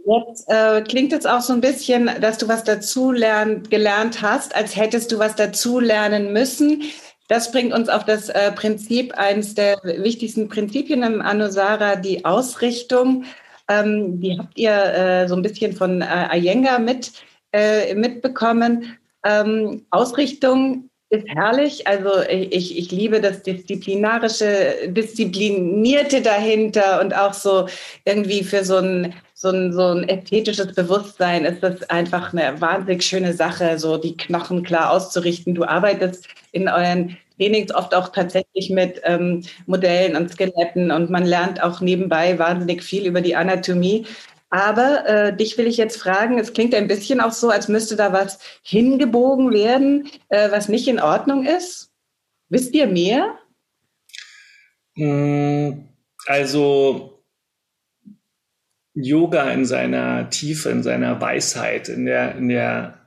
Jetzt 0.07 0.45
äh, 0.49 0.83
klingt 0.83 1.15
es 1.15 1.25
auch 1.25 1.41
so 1.41 1.55
ein 1.55 1.63
bisschen, 1.63 2.11
dass 2.21 2.37
du 2.37 2.47
was 2.47 2.63
dazu 2.65 3.11
lern, 3.11 3.63
gelernt 3.63 4.21
hast, 4.21 4.55
als 4.55 4.77
hättest 4.77 5.11
du 5.11 5.19
was 5.19 5.35
dazu 5.35 5.81
lernen 5.81 6.35
müssen. 6.35 6.83
Das 7.29 7.51
bringt 7.51 7.73
uns 7.73 7.89
auf 7.89 8.05
das 8.05 8.29
äh, 8.29 8.53
Prinzip, 8.53 9.15
eines 9.15 9.55
der 9.55 9.81
wichtigsten 9.83 10.49
Prinzipien 10.49 11.03
im 11.03 11.23
Anusara, 11.23 11.97
die 11.97 12.27
Ausrichtung. 12.27 13.25
Ähm, 13.69 14.21
die 14.21 14.39
habt 14.39 14.59
ihr 14.59 14.73
äh, 14.73 15.29
so 15.29 15.37
ein 15.37 15.43
bisschen 15.43 15.73
von 15.73 16.03
äh, 16.03 16.37
Iyengar 16.37 16.79
mit, 16.79 17.13
äh, 17.53 17.95
mitbekommen. 17.95 18.97
Ähm, 19.25 19.87
Ausrichtung 19.91 20.91
ist 21.15 21.29
herrlich. 21.29 21.87
Also 21.87 22.11
ich, 22.29 22.77
ich 22.77 22.91
liebe 22.91 23.21
das 23.21 23.43
Disziplinarische, 23.43 24.89
Disziplinierte 24.89 26.21
dahinter 26.21 27.01
und 27.01 27.15
auch 27.15 27.33
so 27.33 27.67
irgendwie 28.05 28.43
für 28.43 28.65
so 28.65 28.77
ein, 28.77 29.15
so 29.35 29.49
ein, 29.49 29.73
so 29.73 29.89
ein 29.89 30.09
ästhetisches 30.09 30.75
Bewusstsein 30.75 31.45
ist 31.45 31.63
das 31.63 31.89
einfach 31.91 32.33
eine 32.33 32.61
wahnsinnig 32.61 33.03
schöne 33.03 33.33
Sache, 33.33 33.79
so 33.79 33.97
die 33.97 34.17
Knochen 34.17 34.63
klar 34.63 34.91
auszurichten. 34.91 35.55
Du 35.55 35.65
arbeitest 35.65 36.27
in 36.53 36.69
euren 36.69 37.17
Trainings 37.39 37.75
oft 37.75 37.95
auch 37.95 38.11
tatsächlich 38.11 38.71
mit 38.71 39.01
ähm, 39.05 39.43
Modellen 39.67 40.17
und 40.17 40.31
Skeletten 40.31 40.91
und 40.91 41.11
man 41.11 41.25
lernt 41.25 41.63
auch 41.63 41.81
nebenbei 41.81 42.39
wahnsinnig 42.39 42.83
viel 42.83 43.07
über 43.07 43.21
die 43.21 43.37
Anatomie. 43.37 44.07
Aber 44.51 45.05
äh, 45.07 45.37
dich 45.37 45.59
will 45.59 45.67
ich 45.67 45.77
jetzt 45.77 45.97
fragen, 45.97 46.39
es 46.39 46.53
klingt 46.53 46.75
ein 46.75 46.87
bisschen 46.87 47.21
auch 47.21 47.33
so, 47.33 47.51
als 47.51 47.67
müsste 47.67 47.97
da 47.97 48.13
was 48.13 48.39
hingebogen 48.63 49.53
werden, 49.53 50.09
äh, 50.29 50.51
was 50.51 50.69
nicht 50.69 50.87
in 50.87 51.01
Ordnung 51.01 51.45
ist. 51.45 51.91
Wisst 52.51 52.73
ihr 52.75 52.87
mehr? 52.87 53.37
Hm, 54.97 55.89
also 56.27 57.21
Yoga 58.95 59.51
in 59.51 59.65
seiner 59.65 60.31
Tiefe, 60.31 60.71
in 60.71 60.85
seiner 60.85 61.21
Weisheit, 61.21 61.89
in 61.89 62.07
der, 62.07 62.37
in 62.37 62.49
der 62.49 63.04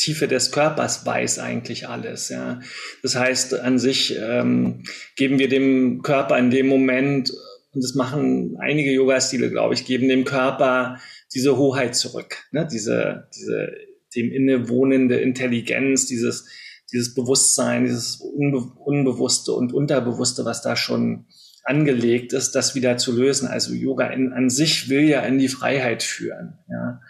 Tiefe 0.00 0.28
des 0.28 0.50
Körpers 0.50 1.04
weiß 1.04 1.38
eigentlich 1.38 1.88
alles. 1.88 2.30
Ja. 2.30 2.60
Das 3.02 3.16
heißt, 3.16 3.60
an 3.60 3.78
sich 3.78 4.16
ähm, 4.18 4.82
geben 5.16 5.38
wir 5.38 5.48
dem 5.48 6.02
Körper 6.02 6.38
in 6.38 6.50
dem 6.50 6.66
Moment 6.68 7.30
und 7.72 7.84
das 7.84 7.94
machen 7.94 8.56
einige 8.58 8.90
Yoga-Stile, 8.90 9.50
glaube 9.50 9.74
ich, 9.74 9.84
geben 9.84 10.08
dem 10.08 10.24
Körper 10.24 10.98
diese 11.32 11.56
Hoheit 11.56 11.94
zurück, 11.94 12.38
ne? 12.50 12.66
diese, 12.70 13.28
diese 13.36 13.72
dem 14.16 14.32
innewohnende 14.32 15.20
Intelligenz, 15.20 16.06
dieses, 16.06 16.48
dieses 16.92 17.14
Bewusstsein, 17.14 17.84
dieses 17.84 18.16
Unbe 18.20 18.72
Unbewusste 18.84 19.52
und 19.52 19.72
Unterbewusste, 19.72 20.44
was 20.44 20.62
da 20.62 20.74
schon 20.74 21.26
angelegt 21.62 22.32
ist, 22.32 22.56
das 22.56 22.74
wieder 22.74 22.96
zu 22.96 23.16
lösen. 23.16 23.46
Also 23.46 23.72
Yoga 23.72 24.08
in, 24.08 24.32
an 24.32 24.50
sich 24.50 24.88
will 24.88 25.02
ja 25.02 25.20
in 25.20 25.38
die 25.38 25.48
Freiheit 25.48 26.02
führen. 26.02 26.58
Ja? 26.68 27.00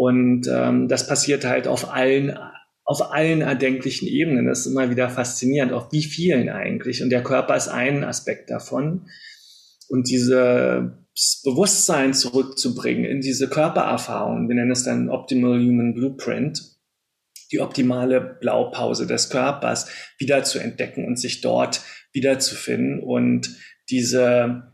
Und 0.00 0.48
ähm, 0.50 0.88
das 0.88 1.06
passiert 1.06 1.44
halt 1.44 1.68
auf 1.68 1.92
allen 1.92 2.34
auf 2.86 3.12
allen 3.12 3.42
erdenklichen 3.42 4.08
Ebenen. 4.08 4.46
Das 4.46 4.60
ist 4.60 4.72
immer 4.72 4.88
wieder 4.88 5.10
faszinierend, 5.10 5.74
auf 5.74 5.92
wie 5.92 6.02
vielen 6.02 6.48
eigentlich. 6.48 7.02
Und 7.02 7.10
der 7.10 7.22
Körper 7.22 7.54
ist 7.54 7.68
ein 7.68 8.02
Aspekt 8.02 8.48
davon 8.48 9.10
und 9.90 10.08
dieses 10.08 10.90
Bewusstsein 11.44 12.14
zurückzubringen 12.14 13.04
in 13.04 13.20
diese 13.20 13.50
Körpererfahrung. 13.50 14.48
Wir 14.48 14.56
nennen 14.56 14.70
es 14.70 14.84
dann 14.84 15.10
Optimal 15.10 15.60
Human 15.60 15.92
Blueprint, 15.92 16.62
die 17.52 17.60
optimale 17.60 18.22
Blaupause 18.40 19.06
des 19.06 19.28
Körpers 19.28 19.86
wieder 20.18 20.44
zu 20.44 20.58
entdecken 20.60 21.04
und 21.04 21.18
sich 21.18 21.42
dort 21.42 21.82
wiederzufinden 22.14 23.02
und 23.02 23.54
diese 23.90 24.69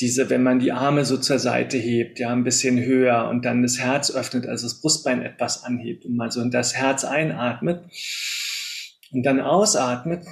diese, 0.00 0.30
wenn 0.30 0.42
man 0.42 0.58
die 0.60 0.72
Arme 0.72 1.04
so 1.04 1.16
zur 1.16 1.38
Seite 1.38 1.76
hebt, 1.76 2.18
ja, 2.20 2.30
ein 2.30 2.44
bisschen 2.44 2.80
höher 2.82 3.28
und 3.28 3.44
dann 3.44 3.62
das 3.62 3.78
Herz 3.78 4.10
öffnet, 4.10 4.46
also 4.46 4.66
das 4.66 4.80
Brustbein 4.80 5.22
etwas 5.22 5.64
anhebt 5.64 6.04
und 6.04 6.16
mal 6.16 6.30
so 6.30 6.40
in 6.40 6.50
das 6.50 6.74
Herz 6.76 7.04
einatmet 7.04 7.82
und 9.12 9.24
dann 9.24 9.40
ausatmet, 9.40 10.24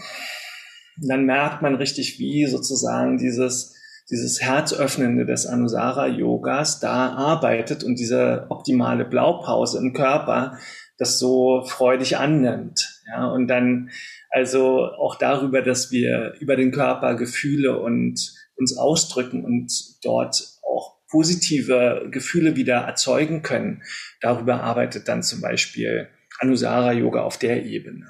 dann 0.99 1.25
merkt 1.27 1.63
man 1.63 1.75
richtig, 1.75 2.19
wie 2.19 2.47
sozusagen 2.47 3.19
dieses 3.19 3.75
dieses 4.11 4.41
Herzöffnende 4.41 5.27
des 5.27 5.47
Anusara-Yogas 5.47 6.79
da 6.79 7.13
arbeitet 7.15 7.83
und 7.83 7.99
diese 7.99 8.47
optimale 8.51 9.05
Blaupause 9.05 9.79
im 9.79 9.93
Körper 9.93 10.59
das 10.99 11.19
so 11.19 11.65
freudig 11.67 12.17
annimmt. 12.17 13.03
Ja, 13.07 13.27
und 13.27 13.49
dann 13.49 13.91
also 14.31 14.87
auch 14.93 15.17
darüber, 15.17 15.63
dass 15.63 15.91
wir 15.91 16.35
über 16.41 16.57
den 16.57 16.71
Körper 16.71 17.17
Gefühle 17.17 17.81
und 17.81 18.33
uns 18.57 18.77
ausdrücken 18.77 19.45
und 19.45 20.05
dort 20.05 20.59
auch 20.63 20.97
positive 21.09 22.09
Gefühle 22.11 22.57
wieder 22.57 22.77
erzeugen 22.77 23.43
können. 23.43 23.83
Darüber 24.21 24.63
arbeitet 24.63 25.09
dann 25.09 25.23
zum 25.23 25.41
Beispiel 25.41 26.09
Anusara 26.39 26.93
Yoga 26.93 27.23
auf 27.23 27.39
der 27.39 27.65
Ebene. 27.65 28.07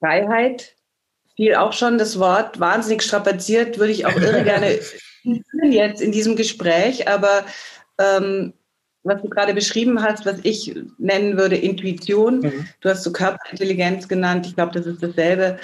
Freiheit, 0.00 0.74
fiel 1.36 1.54
auch 1.54 1.72
schon 1.72 1.98
das 1.98 2.18
Wort, 2.18 2.58
wahnsinnig 2.58 3.02
strapaziert, 3.02 3.78
würde 3.78 3.92
ich 3.92 4.06
auch 4.06 4.16
irre 4.16 4.42
gerne 4.44 4.78
jetzt 5.62 6.02
in 6.02 6.12
diesem 6.12 6.34
Gespräch, 6.34 7.08
aber 7.08 7.44
ähm, 7.98 8.54
was 9.04 9.20
du 9.22 9.28
gerade 9.28 9.54
beschrieben 9.54 10.02
hast, 10.02 10.26
was 10.26 10.40
ich 10.42 10.74
nennen 10.98 11.36
würde 11.36 11.56
Intuition, 11.56 12.40
mhm. 12.40 12.68
du 12.80 12.88
hast 12.88 13.02
so 13.02 13.12
Körperintelligenz 13.12 14.08
genannt, 14.08 14.46
ich 14.46 14.54
glaube, 14.54 14.72
das 14.72 14.86
ist 14.86 15.02
dasselbe 15.02 15.58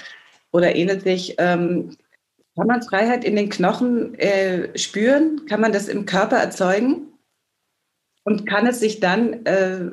oder 0.50 0.74
ähnelt 0.74 1.02
sich. 1.02 1.34
Ähm, 1.38 1.96
kann 2.58 2.66
man 2.66 2.82
Freiheit 2.82 3.24
in 3.24 3.36
den 3.36 3.48
Knochen 3.50 4.18
äh, 4.18 4.76
spüren? 4.76 5.46
Kann 5.48 5.60
man 5.60 5.70
das 5.70 5.86
im 5.86 6.06
Körper 6.06 6.38
erzeugen? 6.38 7.12
Und 8.24 8.48
kann 8.48 8.66
es 8.66 8.80
sich 8.80 8.98
dann 8.98 9.46
äh, 9.46 9.92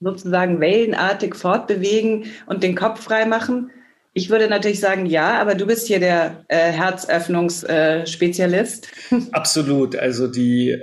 sozusagen 0.00 0.58
wellenartig 0.58 1.36
fortbewegen 1.36 2.24
und 2.46 2.64
den 2.64 2.74
Kopf 2.74 3.00
frei 3.00 3.24
machen? 3.24 3.70
Ich 4.14 4.30
würde 4.30 4.48
natürlich 4.48 4.80
sagen, 4.80 5.06
ja, 5.06 5.40
aber 5.40 5.54
du 5.54 5.64
bist 5.64 5.86
hier 5.86 6.00
der 6.00 6.44
äh, 6.48 6.72
Herzöffnungsspezialist. 6.72 8.88
Absolut. 9.30 9.94
Also 9.94 10.26
die 10.26 10.82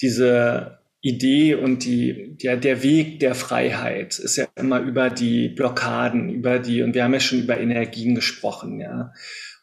diese 0.00 0.75
Idee 1.06 1.54
und 1.54 1.84
die, 1.84 2.36
der, 2.42 2.56
der 2.56 2.82
Weg 2.82 3.20
der 3.20 3.36
Freiheit 3.36 4.18
ist 4.18 4.36
ja 4.36 4.48
immer 4.56 4.80
über 4.80 5.08
die 5.08 5.48
Blockaden, 5.48 6.30
über 6.30 6.58
die, 6.58 6.82
und 6.82 6.94
wir 6.94 7.04
haben 7.04 7.14
ja 7.14 7.20
schon 7.20 7.42
über 7.42 7.58
Energien 7.58 8.14
gesprochen, 8.16 8.80
ja. 8.80 9.12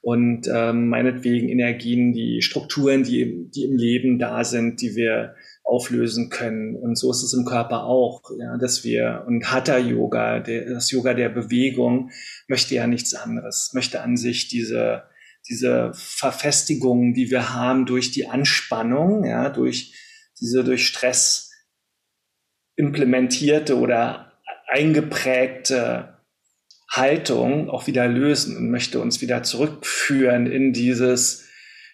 Und 0.02 0.48
ähm, 0.54 0.90
meinetwegen 0.90 1.48
Energien, 1.50 2.14
die 2.14 2.42
Strukturen, 2.42 3.04
die, 3.04 3.50
die 3.56 3.64
im 3.64 3.78
Leben 3.78 4.20
da 4.20 4.44
sind, 4.44 4.82
die 4.82 4.96
wir 4.96 5.36
auflösen 5.64 6.30
können. 6.30 6.76
Und 6.76 6.98
so 6.98 7.10
ist 7.12 7.24
es 7.24 7.34
im 7.34 7.46
Körper 7.46 7.86
auch, 7.86 8.22
ja, 8.38 8.58
dass 8.58 8.84
wir, 8.84 9.24
und 9.28 9.50
Hatha 9.52 9.78
Yoga, 9.78 10.40
der, 10.40 10.70
das 10.70 10.92
Yoga 10.92 11.14
der 11.14 11.30
Bewegung, 11.30 12.12
möchte 12.48 12.76
ja 12.76 12.86
nichts 12.86 13.14
anderes, 13.14 13.72
möchte 13.74 14.02
an 14.02 14.18
sich 14.18 14.50
diese, 14.50 15.04
diese 15.50 15.92
Verfestigung, 15.94 17.14
die 17.14 17.32
wir 17.32 17.54
haben 17.54 17.86
durch 17.86 18.12
die 18.12 18.28
Anspannung, 18.28 19.26
ja, 19.26 19.50
durch 19.50 19.94
diese 20.44 20.64
durch 20.64 20.86
Stress 20.86 21.52
implementierte 22.76 23.78
oder 23.78 24.34
eingeprägte 24.68 26.18
Haltung 26.92 27.70
auch 27.70 27.88
wieder 27.88 28.08
lösen 28.08 28.58
und 28.58 28.70
möchte 28.70 29.00
uns 29.00 29.22
wieder 29.22 29.42
zurückführen 29.44 30.46
in 30.46 30.74
dieses, 30.74 31.48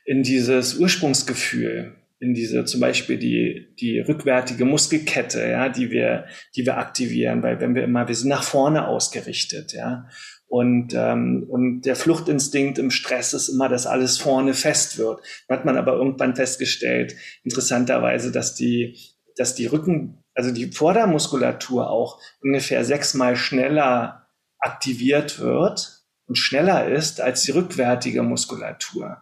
in 0.06 0.24
dieses 0.24 0.78
Ursprungsgefühl, 0.78 1.96
in 2.20 2.34
diese 2.34 2.66
zum 2.66 2.82
Beispiel 2.82 3.18
die, 3.18 3.76
die 3.80 4.00
rückwärtige 4.00 4.66
Muskelkette, 4.66 5.48
ja, 5.48 5.70
die 5.70 5.92
wir, 5.92 6.26
die 6.56 6.66
wir 6.66 6.78
aktivieren, 6.78 7.44
weil 7.44 7.62
wenn 7.62 7.76
wir 7.76 7.84
immer, 7.84 8.08
wir 8.08 8.16
sind 8.16 8.30
nach 8.30 8.44
vorne 8.44 8.88
ausgerichtet, 8.88 9.74
ja. 9.74 10.10
Und, 10.50 10.96
ähm, 10.96 11.46
und 11.48 11.82
der 11.82 11.96
Fluchtinstinkt 11.96 12.80
im 12.80 12.90
Stress 12.90 13.34
ist 13.34 13.50
immer, 13.50 13.70
dass 13.70 13.86
alles 13.86 14.18
vorne 14.18 14.56
fest 14.56 14.98
wird. 14.98 15.22
Hat 15.48 15.64
man 15.64 15.78
aber 15.78 15.94
irgendwann 15.94 16.36
festgestellt, 16.36 17.16
interessanterweise, 17.44 18.32
dass 18.32 18.56
die, 18.56 18.98
dass 19.38 19.54
die 19.54 19.68
Rücken, 19.68 20.24
also 20.34 20.52
die 20.52 20.72
Vordermuskulatur 20.72 21.92
auch 21.92 22.20
ungefähr 22.42 22.84
sechsmal 22.84 23.36
schneller 23.36 24.28
aktiviert 24.58 25.40
wird 25.40 26.02
und 26.26 26.36
schneller 26.36 26.88
ist 26.90 27.22
als 27.22 27.44
die 27.44 27.52
rückwärtige 27.52 28.24
Muskulatur. 28.24 29.22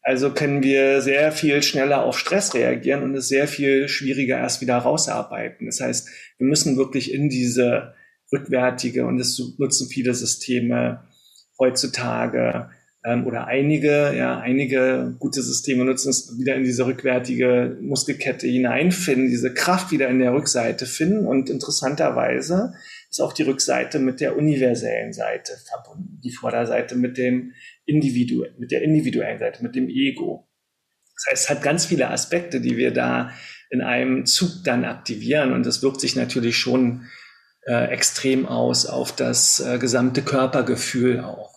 Also 0.00 0.30
können 0.30 0.62
wir 0.62 1.00
sehr 1.00 1.32
viel 1.32 1.62
schneller 1.64 2.04
auf 2.04 2.16
Stress 2.16 2.54
reagieren 2.54 3.02
und 3.02 3.16
es 3.16 3.26
sehr 3.26 3.48
viel 3.48 3.88
schwieriger 3.88 4.38
erst 4.38 4.60
wieder 4.60 4.78
rausarbeiten. 4.78 5.66
Das 5.66 5.80
heißt, 5.80 6.08
wir 6.38 6.46
müssen 6.46 6.76
wirklich 6.76 7.12
in 7.12 7.28
diese 7.28 7.94
rückwärtige 8.32 9.06
und 9.06 9.18
das 9.18 9.40
nutzen 9.58 9.88
viele 9.88 10.14
Systeme 10.14 11.04
heutzutage 11.58 12.70
ähm, 13.04 13.26
oder 13.26 13.46
einige, 13.46 14.14
ja, 14.16 14.38
einige 14.38 15.14
gute 15.18 15.42
Systeme 15.42 15.84
nutzen 15.84 16.10
es 16.10 16.38
wieder 16.38 16.54
in 16.54 16.64
diese 16.64 16.86
rückwärtige 16.86 17.76
Muskelkette 17.80 18.46
hineinfinden, 18.46 19.28
diese 19.28 19.52
Kraft 19.52 19.90
wieder 19.90 20.08
in 20.08 20.20
der 20.20 20.32
Rückseite 20.32 20.86
finden 20.86 21.26
und 21.26 21.50
interessanterweise 21.50 22.74
ist 23.10 23.20
auch 23.20 23.32
die 23.32 23.42
Rückseite 23.42 23.98
mit 23.98 24.20
der 24.20 24.36
universellen 24.36 25.12
Seite 25.12 25.52
verbunden, 25.68 26.20
die 26.22 26.32
Vorderseite 26.32 26.96
mit 26.96 27.18
dem 27.18 27.52
Individu 27.84 28.44
mit 28.58 28.70
der 28.70 28.82
individuellen 28.82 29.38
Seite, 29.38 29.62
mit 29.62 29.74
dem 29.74 29.88
Ego. 29.88 30.48
Das 31.16 31.32
heißt, 31.32 31.44
es 31.44 31.50
hat 31.50 31.62
ganz 31.62 31.84
viele 31.86 32.10
Aspekte, 32.10 32.60
die 32.60 32.76
wir 32.76 32.92
da 32.92 33.32
in 33.70 33.80
einem 33.80 34.26
Zug 34.26 34.64
dann 34.64 34.84
aktivieren 34.84 35.52
und 35.52 35.66
das 35.66 35.82
wirkt 35.82 36.00
sich 36.00 36.14
natürlich 36.14 36.56
schon 36.56 37.06
äh, 37.66 37.86
extrem 37.92 38.46
aus 38.46 38.86
auf 38.86 39.12
das 39.12 39.60
äh, 39.60 39.78
gesamte 39.78 40.22
Körpergefühl 40.22 41.20
auch. 41.20 41.52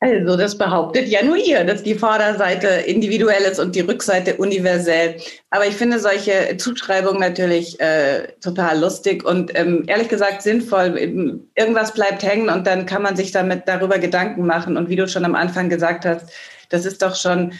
Also, 0.00 0.36
das 0.36 0.56
behauptet 0.56 1.08
ja 1.08 1.22
nur 1.22 1.36
ihr, 1.36 1.64
dass 1.64 1.82
die 1.82 1.94
Vorderseite 1.94 2.66
individuell 2.66 3.42
ist 3.42 3.58
und 3.58 3.74
die 3.74 3.80
Rückseite 3.80 4.36
universell. 4.36 5.16
Aber 5.50 5.66
ich 5.66 5.74
finde 5.74 5.98
solche 5.98 6.56
Zuschreibungen 6.58 7.20
natürlich 7.20 7.78
äh, 7.80 8.28
total 8.42 8.78
lustig 8.78 9.24
und 9.24 9.58
ähm, 9.58 9.84
ehrlich 9.86 10.08
gesagt 10.08 10.42
sinnvoll. 10.42 10.96
Irgendwas 11.54 11.92
bleibt 11.92 12.22
hängen 12.22 12.48
und 12.48 12.66
dann 12.66 12.86
kann 12.86 13.02
man 13.02 13.16
sich 13.16 13.32
damit 13.32 13.62
darüber 13.66 13.98
Gedanken 13.98 14.46
machen. 14.46 14.76
Und 14.76 14.88
wie 14.88 14.96
du 14.96 15.08
schon 15.08 15.24
am 15.24 15.34
Anfang 15.34 15.68
gesagt 15.68 16.04
hast, 16.06 16.30
das 16.68 16.84
ist 16.84 17.02
doch 17.02 17.14
schon 17.14 17.52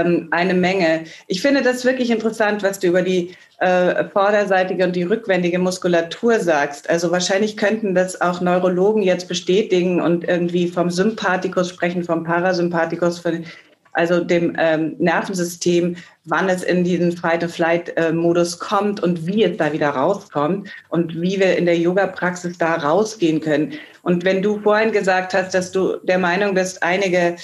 ähm, 0.00 0.28
eine 0.30 0.54
Menge. 0.54 1.04
Ich 1.26 1.42
finde 1.42 1.62
das 1.62 1.84
wirklich 1.84 2.10
interessant, 2.10 2.62
was 2.62 2.78
du 2.78 2.88
über 2.88 3.02
die 3.02 3.34
äh, 3.58 4.04
vorderseitige 4.04 4.84
und 4.84 4.96
die 4.96 5.04
rückwendige 5.04 5.58
Muskulatur 5.58 6.40
sagst. 6.40 6.90
Also 6.90 7.10
wahrscheinlich 7.10 7.56
könnten 7.56 7.94
das 7.94 8.20
auch 8.20 8.40
Neurologen 8.40 9.02
jetzt 9.02 9.28
bestätigen 9.28 10.00
und 10.00 10.24
irgendwie 10.24 10.68
vom 10.68 10.90
Sympathikus 10.90 11.68
sprechen, 11.68 12.04
vom 12.04 12.24
Parasympathikus, 12.24 13.18
von, 13.18 13.44
also 13.92 14.24
dem 14.24 14.56
ähm, 14.58 14.96
Nervensystem, 14.98 15.96
wann 16.24 16.48
es 16.48 16.62
in 16.62 16.82
diesen 16.82 17.12
Fight-or-Flight-Modus 17.12 18.58
kommt 18.58 19.00
und 19.00 19.26
wie 19.26 19.44
es 19.44 19.56
da 19.56 19.72
wieder 19.72 19.90
rauskommt 19.90 20.68
und 20.88 21.20
wie 21.20 21.38
wir 21.38 21.56
in 21.56 21.66
der 21.66 21.78
Yoga-Praxis 21.78 22.58
da 22.58 22.74
rausgehen 22.74 23.40
können. 23.40 23.74
Und 24.02 24.24
wenn 24.24 24.42
du 24.42 24.58
vorhin 24.60 24.92
gesagt 24.92 25.32
hast, 25.32 25.54
dass 25.54 25.70
du 25.70 25.96
der 26.02 26.18
Meinung 26.18 26.54
bist, 26.54 26.82
einige 26.82 27.36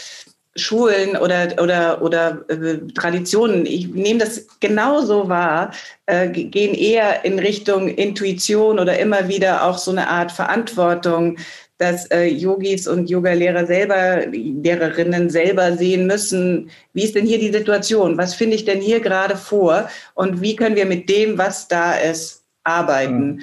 Schulen 0.56 1.16
oder, 1.16 1.54
oder, 1.62 2.02
oder 2.02 2.44
äh, 2.48 2.78
Traditionen, 2.94 3.66
ich 3.66 3.88
nehme 3.88 4.18
das 4.18 4.46
genauso 4.58 5.28
wahr, 5.28 5.72
äh, 6.06 6.28
gehen 6.28 6.74
eher 6.74 7.24
in 7.24 7.38
Richtung 7.38 7.88
Intuition 7.88 8.78
oder 8.80 8.98
immer 8.98 9.28
wieder 9.28 9.64
auch 9.64 9.78
so 9.78 9.92
eine 9.92 10.08
Art 10.08 10.32
Verantwortung, 10.32 11.38
dass 11.78 12.10
äh, 12.10 12.26
Yogis 12.26 12.86
und 12.88 13.08
Yoga-Lehrer 13.08 13.64
selber, 13.66 14.26
Lehrerinnen 14.26 15.30
selber 15.30 15.76
sehen 15.76 16.06
müssen, 16.06 16.70
wie 16.92 17.04
ist 17.04 17.14
denn 17.14 17.26
hier 17.26 17.38
die 17.38 17.52
Situation? 17.52 18.18
Was 18.18 18.34
finde 18.34 18.56
ich 18.56 18.64
denn 18.64 18.80
hier 18.80 19.00
gerade 19.00 19.36
vor? 19.36 19.88
Und 20.14 20.42
wie 20.42 20.56
können 20.56 20.76
wir 20.76 20.84
mit 20.84 21.08
dem, 21.08 21.38
was 21.38 21.68
da 21.68 21.94
ist, 21.94 22.44
arbeiten? 22.64 23.36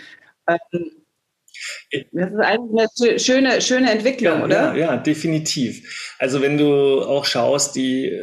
Mhm. 0.48 0.56
Ähm, 0.74 0.92
das 2.12 2.32
ist 2.32 2.40
eigentlich 2.40 2.90
eine 3.02 3.20
schöne, 3.20 3.62
schöne 3.62 3.92
Entwicklung, 3.92 4.40
ja, 4.40 4.46
oder? 4.46 4.76
Ja, 4.76 4.76
ja, 4.76 4.98
definitiv. 4.98 6.16
Also 6.20 6.42
wenn 6.42 6.58
du 6.58 7.02
auch 7.02 7.26
schaust, 7.26 7.76
die, 7.76 8.18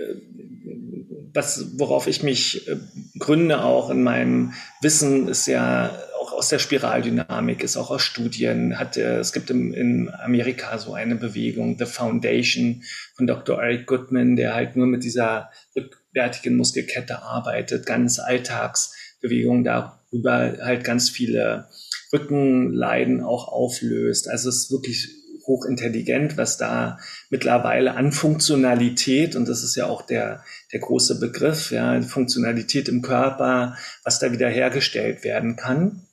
was, 1.35 1.79
worauf 1.79 2.07
ich 2.07 2.23
mich 2.23 2.69
äh, 2.69 2.77
gründe 3.19 3.63
auch 3.63 3.91
in 3.91 4.03
meinem 4.03 4.55
Wissen, 4.81 5.29
ist 5.29 5.47
ja 5.47 5.99
auch 6.21 6.33
aus 6.33 6.49
der 6.49 6.59
Spiraldynamik, 6.59 7.63
ist 7.63 7.77
auch 7.77 7.91
aus 7.91 8.03
Studien, 8.03 8.79
hat, 8.79 8.97
es 8.97 9.33
gibt 9.33 9.51
im, 9.51 9.75
in 9.75 10.11
Amerika 10.11 10.79
so 10.79 10.95
eine 10.95 11.17
Bewegung, 11.17 11.77
The 11.79 11.85
Foundation 11.85 12.83
von 13.15 13.27
Dr. 13.27 13.63
Eric 13.63 13.87
Goodman, 13.87 14.37
der 14.37 14.55
halt 14.55 14.77
nur 14.77 14.87
mit 14.87 15.05
dieser 15.05 15.51
rückwärtigen 15.77 16.57
Muskelkette 16.57 17.21
arbeitet, 17.23 17.85
ganz 17.85 18.19
Alltagsbewegungen 18.19 19.65
darüber 19.65 20.57
halt 20.63 20.85
ganz 20.85 21.11
viele 21.11 21.69
Rückenleiden 22.15 23.23
auch 23.23 23.49
auflöst. 23.49 24.29
Also 24.31 24.49
es 24.49 24.65
ist 24.65 24.71
wirklich 24.71 25.09
hochintelligent, 25.47 26.37
was 26.37 26.57
da 26.57 26.99
mittlerweile 27.29 27.95
an 27.95 28.13
Funktionalität, 28.13 29.37
und 29.37 29.49
das 29.49 29.63
ist 29.63 29.77
ja 29.77 29.87
auch 29.87 30.03
der, 30.03 30.43
der 30.73 30.81
große 30.81 31.21
Begriff, 31.21 31.71
ja, 31.71 32.01
Funktionalität 32.03 32.89
im 32.89 33.03
Körper, 33.03 33.77
was 34.05 34.19
da 34.19 34.33
wieder 34.33 34.49
hergestellt 34.49 35.25
werden 35.25 35.57
kann. 35.57 36.07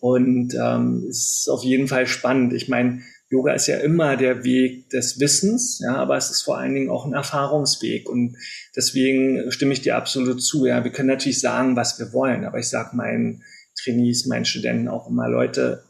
Und 0.00 0.54
ähm, 0.54 1.06
ist 1.08 1.48
auf 1.48 1.64
jeden 1.64 1.88
Fall 1.88 2.06
spannend. 2.06 2.52
Ich 2.52 2.68
meine, 2.68 3.00
Yoga 3.30 3.54
ist 3.54 3.66
ja 3.68 3.78
immer 3.78 4.18
der 4.18 4.44
Weg 4.44 4.90
des 4.90 5.18
Wissens, 5.18 5.80
ja, 5.82 5.96
aber 5.96 6.16
es 6.16 6.30
ist 6.30 6.42
vor 6.42 6.58
allen 6.58 6.74
Dingen 6.74 6.90
auch 6.90 7.06
ein 7.06 7.14
Erfahrungsweg. 7.14 8.08
Und 8.08 8.36
deswegen 8.76 9.50
stimme 9.50 9.72
ich 9.72 9.80
dir 9.80 9.96
absolut 9.96 10.42
zu. 10.42 10.66
Ja, 10.66 10.84
wir 10.84 10.92
können 10.92 11.08
natürlich 11.08 11.40
sagen, 11.40 11.74
was 11.74 11.98
wir 11.98 12.12
wollen, 12.12 12.44
aber 12.44 12.58
ich 12.58 12.68
sage 12.68 12.94
meinen 12.94 13.42
Trainees, 13.82 14.26
meinen 14.26 14.44
Studenten 14.44 14.88
auch 14.88 15.08
immer, 15.08 15.28
Leute, 15.28 15.84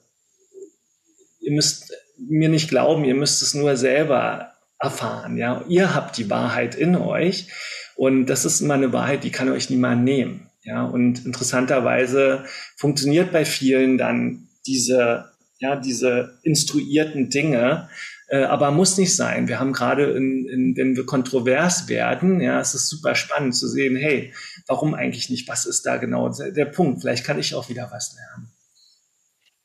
ihr 1.40 1.52
müsst 1.52 1.92
mir 2.18 2.48
nicht 2.48 2.68
glauben, 2.68 3.04
ihr 3.04 3.14
müsst 3.14 3.42
es 3.42 3.54
nur 3.54 3.76
selber 3.76 4.52
erfahren. 4.78 5.36
Ja, 5.36 5.64
ihr 5.68 5.94
habt 5.94 6.16
die 6.16 6.30
Wahrheit 6.30 6.74
in 6.74 6.96
euch 6.96 7.48
und 7.96 8.26
das 8.26 8.44
ist 8.44 8.60
immer 8.60 8.74
eine 8.74 8.92
Wahrheit, 8.92 9.24
die 9.24 9.30
kann 9.30 9.48
euch 9.50 9.70
niemand 9.70 10.04
nehmen. 10.04 10.50
Ja, 10.62 10.84
und 10.84 11.26
interessanterweise 11.26 12.44
funktioniert 12.76 13.32
bei 13.32 13.44
vielen 13.44 13.98
dann 13.98 14.48
diese, 14.66 15.30
ja, 15.58 15.76
diese 15.76 16.38
instruierten 16.42 17.28
Dinge, 17.28 17.90
aber 18.30 18.70
muss 18.70 18.96
nicht 18.96 19.14
sein. 19.14 19.48
Wir 19.48 19.60
haben 19.60 19.72
gerade, 19.72 20.12
in, 20.12 20.48
in, 20.48 20.76
wenn 20.76 20.96
wir 20.96 21.06
kontrovers 21.06 21.88
werden, 21.88 22.40
ja, 22.40 22.60
es 22.60 22.74
ist 22.74 22.88
super 22.88 23.14
spannend 23.14 23.54
zu 23.54 23.68
sehen, 23.68 23.96
hey, 23.96 24.32
warum 24.66 24.94
eigentlich 24.94 25.30
nicht? 25.30 25.48
Was 25.48 25.66
ist 25.66 25.84
da 25.84 25.98
genau 25.98 26.30
der 26.30 26.64
Punkt? 26.66 27.02
Vielleicht 27.02 27.24
kann 27.24 27.38
ich 27.38 27.54
auch 27.54 27.68
wieder 27.68 27.90
was 27.92 28.14
lernen. 28.14 28.50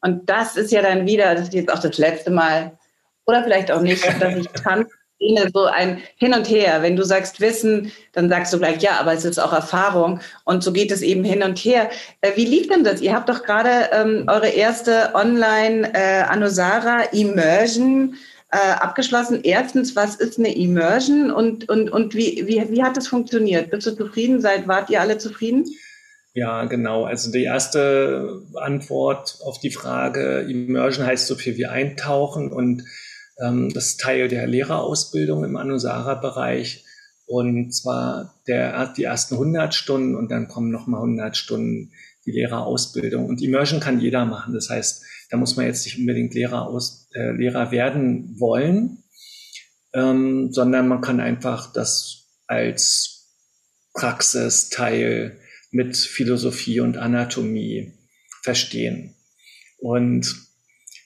Und 0.02 0.30
das 0.30 0.56
ist 0.56 0.72
ja 0.72 0.82
dann 0.82 1.06
wieder, 1.06 1.36
das 1.36 1.46
ist 1.46 1.54
jetzt 1.54 1.72
auch 1.72 1.80
das 1.80 1.98
letzte 1.98 2.32
Mal, 2.32 2.78
oder 3.26 3.44
vielleicht 3.44 3.72
auch 3.72 3.82
nicht, 3.82 4.04
dass 4.20 4.36
ich 4.36 4.48
tanze 4.64 4.90
so 5.54 5.66
ein 5.66 6.02
Hin 6.16 6.34
und 6.34 6.50
Her. 6.50 6.82
Wenn 6.82 6.96
du 6.96 7.04
sagst 7.04 7.42
Wissen, 7.42 7.92
dann 8.14 8.30
sagst 8.30 8.54
du 8.54 8.58
gleich, 8.58 8.82
ja, 8.82 9.00
aber 9.00 9.14
es 9.14 9.26
ist 9.26 9.38
auch 9.38 9.54
Erfahrung. 9.54 10.22
Und 10.46 10.64
so 10.64 10.72
geht 10.72 10.92
es 10.92 11.02
eben 11.02 11.24
hin 11.24 11.44
und 11.44 11.60
her. 11.60 11.90
Äh, 12.22 12.32
wie 12.36 12.46
lief 12.46 12.70
denn 12.70 12.84
das? 12.84 13.02
Ihr 13.02 13.14
habt 13.14 13.28
doch 13.28 13.44
gerade 13.44 13.90
ähm, 13.92 14.24
eure 14.28 14.48
erste 14.48 15.14
Online 15.14 15.92
äh, 15.94 17.20
Immersion 17.20 18.16
äh, 18.52 18.58
abgeschlossen. 18.58 19.42
Erstens, 19.44 19.96
was 19.96 20.16
ist 20.16 20.40
eine 20.40 20.56
Immersion 20.56 21.32
und, 21.32 21.70
und, 21.70 21.90
und 21.90 22.16
wie, 22.16 22.44
wie, 22.48 22.72
wie 22.72 22.84
hat 22.84 22.98
das 22.98 23.08
funktioniert? 23.08 23.70
Bist 23.70 23.88
du 23.88 23.96
zufrieden? 23.96 24.42
Seid, 24.42 24.68
wart 24.68 24.90
ihr 24.90 25.02
alle 25.02 25.18
zufrieden? 25.18 25.66
Ja, 26.34 26.66
genau. 26.66 27.06
Also 27.06 27.32
die 27.32 27.44
erste 27.44 28.42
Antwort 28.56 29.40
auf 29.44 29.60
die 29.60 29.72
Frage, 29.72 30.48
Immersion 30.50 31.06
heißt 31.06 31.28
so 31.28 31.36
viel 31.36 31.58
wie 31.58 31.66
eintauchen 31.66 32.52
und 32.52 32.84
ähm, 33.42 33.72
das 33.74 33.98
Teil 33.98 34.28
der 34.28 34.48
Lehrerausbildung 34.48 35.44
im 35.44 35.56
Anusara-Bereich. 35.56 36.86
Und 37.26 37.74
zwar 37.74 38.42
der, 38.48 38.94
die 38.94 39.04
ersten 39.04 39.36
100 39.36 39.76
Stunden 39.76 40.16
und 40.16 40.32
dann 40.32 40.48
kommen 40.48 40.72
nochmal 40.72 41.02
100 41.02 41.38
Stunden 41.38 41.92
die 42.26 42.32
Lehrerausbildung. 42.32 43.26
Und 43.26 43.42
Immersion 43.42 43.80
kann 43.80 44.00
jeder 44.00 44.26
machen. 44.26 44.54
Das 44.54 44.70
heißt, 44.70 45.04
da 45.30 45.38
muss 45.38 45.56
man 45.56 45.66
jetzt 45.66 45.86
nicht 45.86 45.98
unbedingt 45.98 46.34
Lehrer, 46.34 46.68
aus, 46.68 47.08
äh, 47.14 47.32
Lehrer 47.32 47.72
werden 47.72 48.40
wollen, 48.40 49.04
ähm, 49.94 50.52
sondern 50.52 50.88
man 50.88 51.02
kann 51.02 51.20
einfach 51.20 51.72
das 51.72 52.28
als 52.48 53.36
Praxisteil 53.94 55.40
mit 55.72 55.98
Philosophie 55.98 56.80
und 56.80 56.98
Anatomie 56.98 57.94
verstehen. 58.42 59.16
Und 59.78 60.36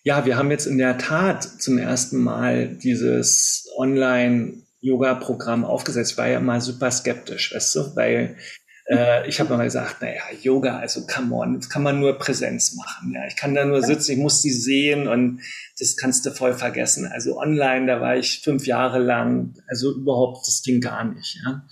ja, 0.03 0.25
wir 0.25 0.37
haben 0.37 0.51
jetzt 0.51 0.65
in 0.65 0.77
der 0.77 0.97
Tat 0.97 1.43
zum 1.43 1.77
ersten 1.77 2.17
Mal 2.17 2.75
dieses 2.75 3.67
Online-Yoga-Programm 3.77 5.63
aufgesetzt. 5.63 6.11
Ich 6.11 6.17
war 6.17 6.27
ja 6.27 6.39
immer 6.39 6.59
super 6.61 6.91
skeptisch, 6.91 7.53
weißt 7.53 7.75
du, 7.75 7.95
weil 7.95 8.37
äh, 8.85 9.27
ich 9.27 9.39
habe 9.39 9.53
immer 9.53 9.63
gesagt, 9.63 10.01
naja, 10.01 10.21
Yoga, 10.41 10.77
also 10.77 11.05
come 11.07 11.33
on, 11.35 11.55
das 11.55 11.69
kann 11.69 11.83
man 11.83 11.99
nur 11.99 12.17
Präsenz 12.17 12.75
machen. 12.75 13.13
Ja, 13.13 13.25
ich 13.27 13.35
kann 13.35 13.55
da 13.55 13.63
nur 13.63 13.81
sitzen, 13.81 14.13
ich 14.13 14.17
muss 14.17 14.41
die 14.41 14.51
sehen 14.51 15.07
und 15.07 15.39
das 15.79 15.95
kannst 15.95 16.25
du 16.25 16.31
voll 16.31 16.53
vergessen. 16.53 17.07
Also 17.07 17.37
online, 17.37 17.87
da 17.87 18.01
war 18.01 18.17
ich 18.17 18.41
fünf 18.43 18.67
Jahre 18.67 18.99
lang, 18.99 19.55
also 19.67 19.93
überhaupt 19.95 20.45
das 20.47 20.61
Ding 20.61 20.81
gar 20.81 21.05
nicht. 21.05 21.39
Ja. 21.43 21.65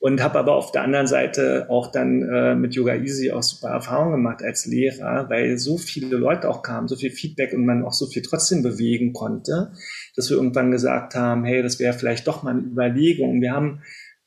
Und 0.00 0.22
habe 0.22 0.38
aber 0.38 0.54
auf 0.54 0.72
der 0.72 0.82
anderen 0.82 1.06
Seite 1.06 1.66
auch 1.70 1.92
dann 1.92 2.22
äh, 2.22 2.54
mit 2.54 2.74
Yoga 2.74 2.94
Easy 2.96 3.30
auch 3.30 3.42
super 3.42 3.68
Erfahrungen 3.68 4.12
gemacht 4.12 4.42
als 4.42 4.66
Lehrer, 4.66 5.30
weil 5.30 5.58
so 5.58 5.78
viele 5.78 6.16
Leute 6.16 6.48
auch 6.48 6.62
kamen, 6.62 6.88
so 6.88 6.96
viel 6.96 7.10
Feedback 7.10 7.52
und 7.52 7.64
man 7.64 7.84
auch 7.84 7.92
so 7.92 8.06
viel 8.06 8.22
trotzdem 8.22 8.62
bewegen 8.62 9.12
konnte, 9.12 9.72
dass 10.16 10.28
wir 10.28 10.36
irgendwann 10.36 10.70
gesagt 10.72 11.14
haben, 11.14 11.44
hey, 11.44 11.62
das 11.62 11.78
wäre 11.78 11.94
vielleicht 11.94 12.26
doch 12.26 12.42
mal 12.42 12.50
eine 12.50 12.60
Überlegung. 12.60 13.40
Wir 13.40 13.52
haben 13.52 13.80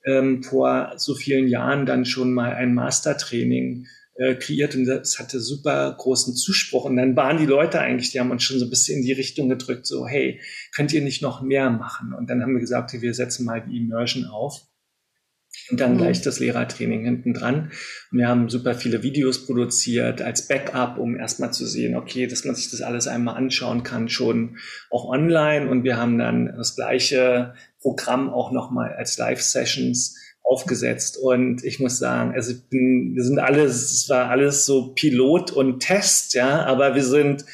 ähm, 0.05 0.43
vor 0.43 0.93
so 0.97 1.15
vielen 1.15 1.47
Jahren 1.47 1.85
dann 1.85 2.05
schon 2.05 2.33
mal 2.33 2.53
ein 2.53 2.73
Mastertraining 2.73 3.87
äh, 4.15 4.35
kreiert 4.35 4.75
und 4.75 4.85
das 4.85 5.19
hatte 5.19 5.39
super 5.39 5.95
großen 5.97 6.35
Zuspruch. 6.35 6.85
Und 6.85 6.97
dann 6.97 7.15
waren 7.15 7.37
die 7.37 7.45
Leute 7.45 7.79
eigentlich, 7.79 8.11
die 8.11 8.19
haben 8.19 8.31
uns 8.31 8.43
schon 8.43 8.59
so 8.59 8.65
ein 8.65 8.69
bisschen 8.69 8.99
in 8.99 9.05
die 9.05 9.13
Richtung 9.13 9.49
gedrückt, 9.49 9.85
so, 9.85 10.07
hey, 10.07 10.39
könnt 10.73 10.93
ihr 10.93 11.01
nicht 11.01 11.21
noch 11.21 11.41
mehr 11.41 11.69
machen? 11.69 12.13
Und 12.13 12.29
dann 12.29 12.41
haben 12.41 12.53
wir 12.53 12.59
gesagt, 12.59 12.93
wir 12.93 13.13
setzen 13.13 13.45
mal 13.45 13.61
die 13.61 13.77
Immersion 13.77 14.25
auf. 14.25 14.61
Und 15.69 15.79
dann 15.79 15.93
mhm. 15.93 15.97
gleich 15.99 16.21
das 16.21 16.39
Lehrertraining 16.39 17.05
hinten 17.05 17.33
dran. 17.33 17.71
Wir 18.11 18.27
haben 18.27 18.49
super 18.49 18.73
viele 18.73 19.03
Videos 19.03 19.45
produziert 19.45 20.21
als 20.21 20.47
Backup, 20.47 20.97
um 20.97 21.17
erstmal 21.17 21.53
zu 21.53 21.65
sehen, 21.65 21.95
okay, 21.95 22.27
dass 22.27 22.45
man 22.45 22.55
sich 22.55 22.69
das 22.71 22.81
alles 22.81 23.07
einmal 23.07 23.35
anschauen 23.35 23.83
kann, 23.83 24.09
schon 24.09 24.57
auch 24.89 25.05
online. 25.05 25.69
Und 25.69 25.83
wir 25.83 25.97
haben 25.97 26.17
dann 26.17 26.53
das 26.57 26.75
gleiche 26.75 27.53
Programm 27.81 28.29
auch 28.29 28.51
nochmal 28.51 28.93
als 28.93 29.17
Live-Sessions 29.17 30.17
aufgesetzt. 30.43 31.17
Und 31.17 31.63
ich 31.63 31.79
muss 31.79 31.99
sagen, 31.99 32.33
also 32.33 32.53
bin, 32.69 33.15
wir 33.15 33.23
sind 33.23 33.39
alles, 33.39 33.91
es 33.91 34.09
war 34.09 34.29
alles 34.29 34.65
so 34.65 34.93
Pilot 34.93 35.51
und 35.51 35.79
Test, 35.79 36.33
ja, 36.33 36.65
aber 36.65 36.95
wir 36.95 37.03
sind 37.03 37.45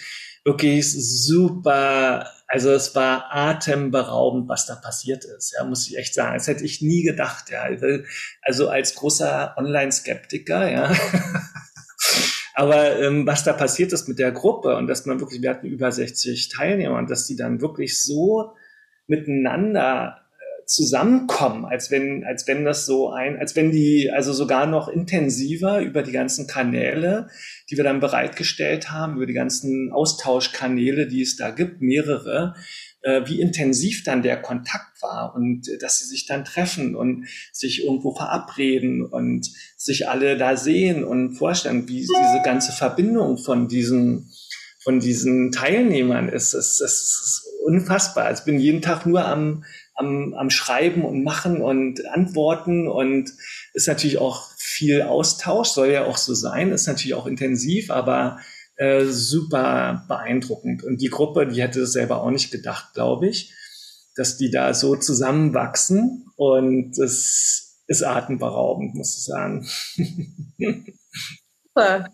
wirklich 0.44 0.92
super 0.92 2.26
Also 2.48 2.72
es 2.72 2.96
war 2.96 3.28
atemberaubend, 3.30 4.48
was 4.48 4.66
da 4.66 4.76
passiert 4.76 5.26
ist. 5.26 5.54
Ja, 5.58 5.66
muss 5.66 5.88
ich 5.88 5.98
echt 5.98 6.14
sagen. 6.14 6.34
Das 6.34 6.48
hätte 6.48 6.64
ich 6.64 6.82
nie 6.82 7.04
gedacht. 7.04 7.50
Ja, 7.50 7.68
also 8.42 8.70
als 8.70 8.96
großer 8.96 9.56
Online-Skeptiker, 9.58 10.72
ja. 10.72 10.96
Aber 12.54 13.00
ähm, 13.00 13.28
was 13.28 13.44
da 13.44 13.54
passiert 13.54 13.94
ist 13.94 14.08
mit 14.08 14.18
der 14.18 14.32
Gruppe 14.32 14.78
und 14.78 14.88
dass 14.88 15.06
man 15.06 15.20
wirklich, 15.20 15.42
wir 15.42 15.50
hatten 15.52 15.68
über 15.68 15.92
60 15.92 16.50
Teilnehmer 16.50 16.98
und 16.98 17.10
dass 17.10 17.28
die 17.28 17.36
dann 17.36 17.62
wirklich 17.62 18.02
so 18.02 18.54
miteinander 19.06 20.27
zusammenkommen, 20.68 21.64
als 21.64 21.92
wenn, 21.92 22.26
als 22.26 22.46
wenn 22.46 22.66
das 22.66 22.86
so 22.86 23.10
ein, 23.10 23.38
als 23.38 23.56
wenn 23.56 23.72
die, 23.72 24.12
also 24.14 24.34
sogar 24.34 24.68
noch 24.68 24.90
intensiver 24.90 25.80
über 25.80 26.04
die 26.04 26.12
ganzen 26.12 26.46
Kanäle, 26.46 27.30
die 27.70 27.78
wir 27.78 27.86
dann 27.86 28.02
bereitgestellt 28.02 28.92
haben, 28.92 29.16
über 29.16 29.26
die 29.26 29.34
ganzen 29.34 29.94
Austauschkanäle, 29.94 31.08
die 31.08 31.22
es 31.22 31.38
da 31.38 31.52
gibt, 31.52 31.82
mehrere, 31.82 32.54
äh, 33.02 33.22
wie 33.26 33.40
intensiv 33.40 34.04
dann 34.04 34.24
der 34.24 34.42
Kontakt 34.42 35.02
war 35.02 35.34
und 35.36 35.70
äh, 35.70 35.78
dass 35.78 36.00
sie 36.00 36.06
sich 36.06 36.26
dann 36.26 36.44
treffen 36.44 36.98
und 36.98 37.28
sich 37.54 37.86
irgendwo 37.86 38.14
verabreden 38.14 39.06
und 39.06 39.50
sich 39.78 40.10
alle 40.10 40.38
da 40.38 40.58
sehen 40.58 41.06
und 41.06 41.38
vorstellen, 41.38 41.88
wie 41.88 42.02
diese 42.02 42.42
ganze 42.44 42.74
Verbindung 42.74 43.38
von 43.38 43.70
diesen 43.70 44.30
von 44.84 45.02
diesen 45.02 45.52
Teilnehmern 45.52 46.30
ist. 46.30 46.54
Es, 46.54 46.80
es 46.80 47.02
ist 47.02 47.48
unfassbar. 47.66 48.32
Ich 48.32 48.42
bin 48.46 48.58
jeden 48.58 48.82
Tag 48.82 49.06
nur 49.06 49.26
am, 49.26 49.66
am, 49.98 50.34
am 50.36 50.50
Schreiben 50.50 51.04
und 51.04 51.24
Machen 51.24 51.62
und 51.62 52.06
Antworten 52.08 52.88
und 52.88 53.32
ist 53.74 53.88
natürlich 53.88 54.20
auch 54.20 54.52
viel 54.58 55.02
Austausch, 55.02 55.70
soll 55.70 55.90
ja 55.90 56.06
auch 56.06 56.18
so 56.18 56.34
sein, 56.34 56.72
ist 56.72 56.88
natürlich 56.88 57.16
auch 57.16 57.26
intensiv, 57.26 57.90
aber 57.90 58.40
äh, 58.76 59.06
super 59.06 60.06
beeindruckend. 60.08 60.84
Und 60.84 61.02
die 61.02 61.10
Gruppe, 61.10 61.48
die 61.48 61.62
hätte 61.62 61.82
es 61.82 61.94
selber 61.94 62.22
auch 62.22 62.30
nicht 62.30 62.52
gedacht, 62.52 62.94
glaube 62.94 63.28
ich, 63.28 63.54
dass 64.16 64.38
die 64.38 64.52
da 64.52 64.74
so 64.74 64.96
zusammenwachsen. 64.96 66.28
Und 66.36 66.94
das 66.98 67.82
ist 67.88 68.04
atemberaubend, 68.04 68.94
muss 68.94 69.18
ich 69.18 69.24
sagen. 69.24 69.68
Super. 71.64 72.10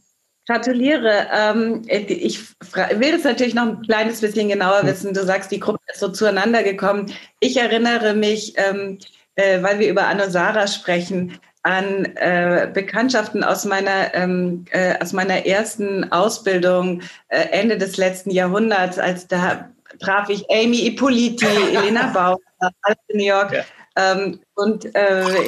Gratuliere. 0.47 1.27
Ähm, 1.33 1.83
ich 1.87 2.39
will 2.95 3.11
das 3.13 3.23
natürlich 3.23 3.53
noch 3.53 3.67
ein 3.67 3.81
kleines 3.81 4.21
bisschen 4.21 4.49
genauer 4.49 4.81
hm. 4.81 4.87
wissen. 4.87 5.13
Du 5.13 5.23
sagst, 5.23 5.51
die 5.51 5.59
Gruppe 5.59 5.79
ist 5.91 5.99
so 5.99 6.09
zueinander 6.09 6.63
gekommen. 6.63 7.13
Ich 7.39 7.57
erinnere 7.57 8.13
mich, 8.13 8.53
ähm, 8.57 8.99
äh, 9.35 9.61
weil 9.63 9.79
wir 9.79 9.89
über 9.89 10.07
Anno 10.07 10.29
Sarah 10.29 10.67
sprechen, 10.67 11.39
an 11.63 12.05
äh, 12.17 12.69
Bekanntschaften 12.73 13.43
aus 13.43 13.63
meiner, 13.63 14.13
ähm, 14.13 14.65
äh, 14.71 14.99
aus 15.01 15.13
meiner 15.13 15.45
ersten 15.45 16.11
Ausbildung 16.11 17.01
äh, 17.29 17.47
Ende 17.51 17.77
des 17.77 17.95
letzten 17.95 18.31
Jahrhunderts, 18.31 18.99
als 18.99 19.27
da 19.27 19.69
traf 19.99 20.29
ich 20.29 20.43
Amy 20.51 20.85
Ippoliti, 20.87 21.45
Elena 21.73 22.07
Bauer, 22.07 22.37
in 23.07 23.17
New 23.17 23.25
York 23.25 23.53
ja. 23.53 23.63
ähm, 23.95 24.39
und 24.55 24.93
äh, 24.93 25.47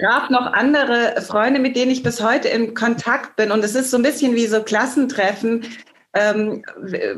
traf 0.00 0.30
noch 0.30 0.52
andere 0.52 1.20
Freunde, 1.22 1.60
mit 1.60 1.76
denen 1.76 1.90
ich 1.90 2.02
bis 2.02 2.22
heute 2.22 2.48
in 2.48 2.74
Kontakt 2.74 3.36
bin. 3.36 3.50
Und 3.50 3.64
es 3.64 3.74
ist 3.74 3.90
so 3.90 3.96
ein 3.96 4.02
bisschen 4.02 4.34
wie 4.34 4.46
so 4.46 4.62
Klassentreffen. 4.62 5.64
Ähm, 6.14 6.64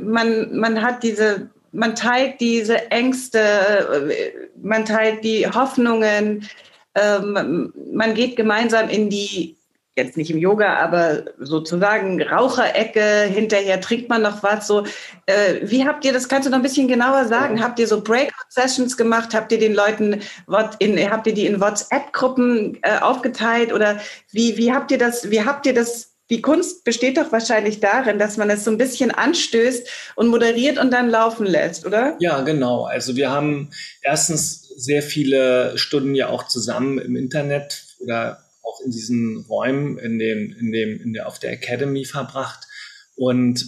man, 0.00 0.56
man 0.56 0.82
hat 0.82 1.02
diese 1.02 1.50
man 1.76 1.94
teilt 1.94 2.40
diese 2.40 2.90
Ängste, 2.90 3.38
äh, 3.38 4.32
man 4.60 4.84
teilt 4.84 5.22
die 5.22 5.46
Hoffnungen, 5.46 6.48
ähm, 6.94 7.72
man 7.92 8.14
geht 8.14 8.36
gemeinsam 8.36 8.88
in 8.88 9.10
die, 9.10 9.55
jetzt 9.96 10.16
nicht 10.16 10.30
im 10.30 10.38
Yoga, 10.38 10.76
aber 10.76 11.24
sozusagen 11.38 12.22
Raucherecke, 12.22 13.22
hinterher 13.32 13.80
trinkt 13.80 14.08
man 14.08 14.22
noch 14.22 14.42
was. 14.42 14.66
So, 14.66 14.84
äh, 15.24 15.60
wie 15.62 15.86
habt 15.86 16.04
ihr 16.04 16.12
das? 16.12 16.28
Kannst 16.28 16.46
du 16.46 16.50
noch 16.50 16.58
ein 16.58 16.62
bisschen 16.62 16.86
genauer 16.86 17.24
sagen? 17.24 17.62
Habt 17.62 17.78
ihr 17.78 17.88
so 17.88 18.02
Breakout-Sessions 18.02 18.96
gemacht? 18.96 19.34
Habt 19.34 19.52
ihr 19.52 19.58
den 19.58 19.74
Leuten, 19.74 20.20
in, 20.78 21.10
habt 21.10 21.26
ihr 21.26 21.34
die 21.34 21.46
in 21.46 21.60
WhatsApp-Gruppen 21.60 22.78
äh, 22.82 22.98
aufgeteilt? 23.00 23.72
Oder 23.72 23.98
wie, 24.30 24.56
wie 24.58 24.72
habt 24.72 24.90
ihr 24.90 24.98
das, 24.98 25.30
wie 25.30 25.44
habt 25.44 25.66
ihr 25.66 25.74
das 25.74 26.12
die 26.28 26.42
Kunst 26.42 26.82
besteht 26.82 27.18
doch 27.18 27.30
wahrscheinlich 27.30 27.78
darin, 27.78 28.18
dass 28.18 28.36
man 28.36 28.50
es 28.50 28.64
so 28.64 28.70
ein 28.72 28.78
bisschen 28.78 29.12
anstößt 29.12 29.88
und 30.16 30.26
moderiert 30.26 30.76
und 30.76 30.90
dann 30.90 31.08
laufen 31.08 31.46
lässt, 31.46 31.86
oder? 31.86 32.16
Ja, 32.18 32.40
genau. 32.40 32.84
Also 32.84 33.14
wir 33.14 33.30
haben 33.30 33.70
erstens 34.02 34.68
sehr 34.76 35.02
viele 35.02 35.78
Stunden 35.78 36.16
ja 36.16 36.28
auch 36.28 36.48
zusammen 36.48 36.98
im 36.98 37.14
Internet 37.14 37.84
oder 38.00 38.42
auch 38.66 38.80
in 38.84 38.90
diesen 38.90 39.44
Räumen 39.48 39.98
in 39.98 40.18
dem, 40.18 40.54
in 40.58 40.72
dem, 40.72 41.00
in 41.00 41.12
der, 41.12 41.28
auf 41.28 41.38
der 41.38 41.52
Academy 41.52 42.04
verbracht. 42.04 42.66
Und 43.14 43.64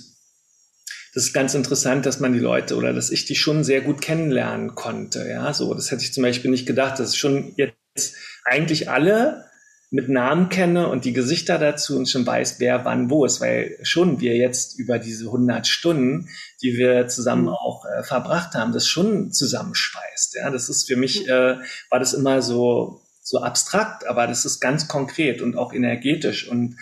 das 1.15 1.25
ist 1.25 1.33
ganz 1.33 1.55
interessant, 1.55 2.07
dass 2.07 2.21
man 2.21 2.33
die 2.33 2.39
Leute 2.39 2.77
oder 2.77 2.93
dass 2.93 3.11
ich 3.11 3.25
die 3.25 3.35
schon 3.35 3.65
sehr 3.65 3.81
gut 3.81 4.03
kennenlernen 4.03 4.75
konnte. 4.75 5.27
Ja, 5.29 5.53
so, 5.55 5.73
das 5.75 5.91
hätte 5.91 6.03
ich 6.03 6.13
zum 6.13 6.23
Beispiel 6.23 6.51
nicht 6.51 6.67
gedacht, 6.67 6.99
dass 6.99 7.17
schon 7.17 7.55
jetzt 7.57 8.15
eigentlich 8.45 8.91
alle 8.91 9.49
mit 9.91 10.11
Namen 10.11 10.51
kenne 10.51 10.89
und 10.89 11.07
die 11.07 11.15
Gesichter 11.15 11.59
dazu 11.59 11.97
und 11.97 12.09
schon 12.09 12.27
weiß, 12.27 12.61
wer 12.61 12.85
wann 12.85 13.09
wo 13.09 13.25
ist, 13.25 13.41
weil 13.41 13.79
schon 13.83 14.21
wir 14.21 14.37
jetzt 14.37 14.79
über 14.79 14.99
diese 14.99 15.27
100 15.27 15.67
Stunden, 15.67 16.29
die 16.63 16.77
wir 16.77 17.09
zusammen 17.09 17.45
mhm. 17.45 17.49
auch 17.49 17.85
äh, 17.87 18.03
verbracht 18.03 18.55
haben, 18.55 18.73
das 18.73 18.87
schon 18.87 19.33
zusammenschweißt. 19.33 20.37
Ja, 20.37 20.51
das 20.51 20.69
ist 20.69 20.87
für 20.87 20.97
mich, 20.97 21.23
mhm. 21.23 21.31
äh, 21.31 21.57
war 21.89 21.99
das 21.99 22.13
immer 22.13 22.43
so, 22.43 23.01
so 23.29 23.43
abstrakt, 23.43 24.07
aber 24.07 24.27
das 24.27 24.45
ist 24.45 24.61
ganz 24.61 24.89
konkret 24.89 25.43
und 25.43 25.57
auch 25.57 25.73
energetisch 25.73 26.49
und 26.49 26.77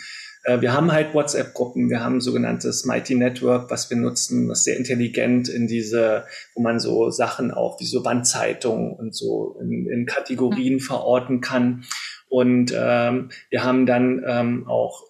äh, 0.46 0.60
wir 0.60 0.72
haben 0.72 0.92
halt 0.92 1.12
WhatsApp-Gruppen, 1.12 1.90
wir 1.90 2.00
haben 2.00 2.16
ein 2.16 2.20
sogenanntes 2.20 2.84
Mighty 2.84 3.16
Network, 3.16 3.70
was 3.70 3.90
wir 3.90 3.96
nutzen, 3.96 4.48
was 4.48 4.64
sehr 4.64 4.76
intelligent 4.76 5.48
in 5.48 5.66
diese, 5.66 6.24
wo 6.54 6.62
man 6.62 6.78
so 6.78 7.10
Sachen 7.10 7.50
auch 7.50 7.80
wie 7.80 7.86
so 7.86 8.04
Wandzeitungen 8.04 8.92
und 8.92 9.14
so 9.14 9.58
in, 9.60 9.88
in 9.90 10.06
Kategorien 10.06 10.74
mhm. 10.74 10.80
verorten 10.80 11.40
kann. 11.40 11.84
Und 12.28 12.72
ähm, 12.76 13.30
wir 13.50 13.64
haben 13.64 13.86
dann 13.86 14.24
ähm, 14.26 14.68
auch 14.68 15.02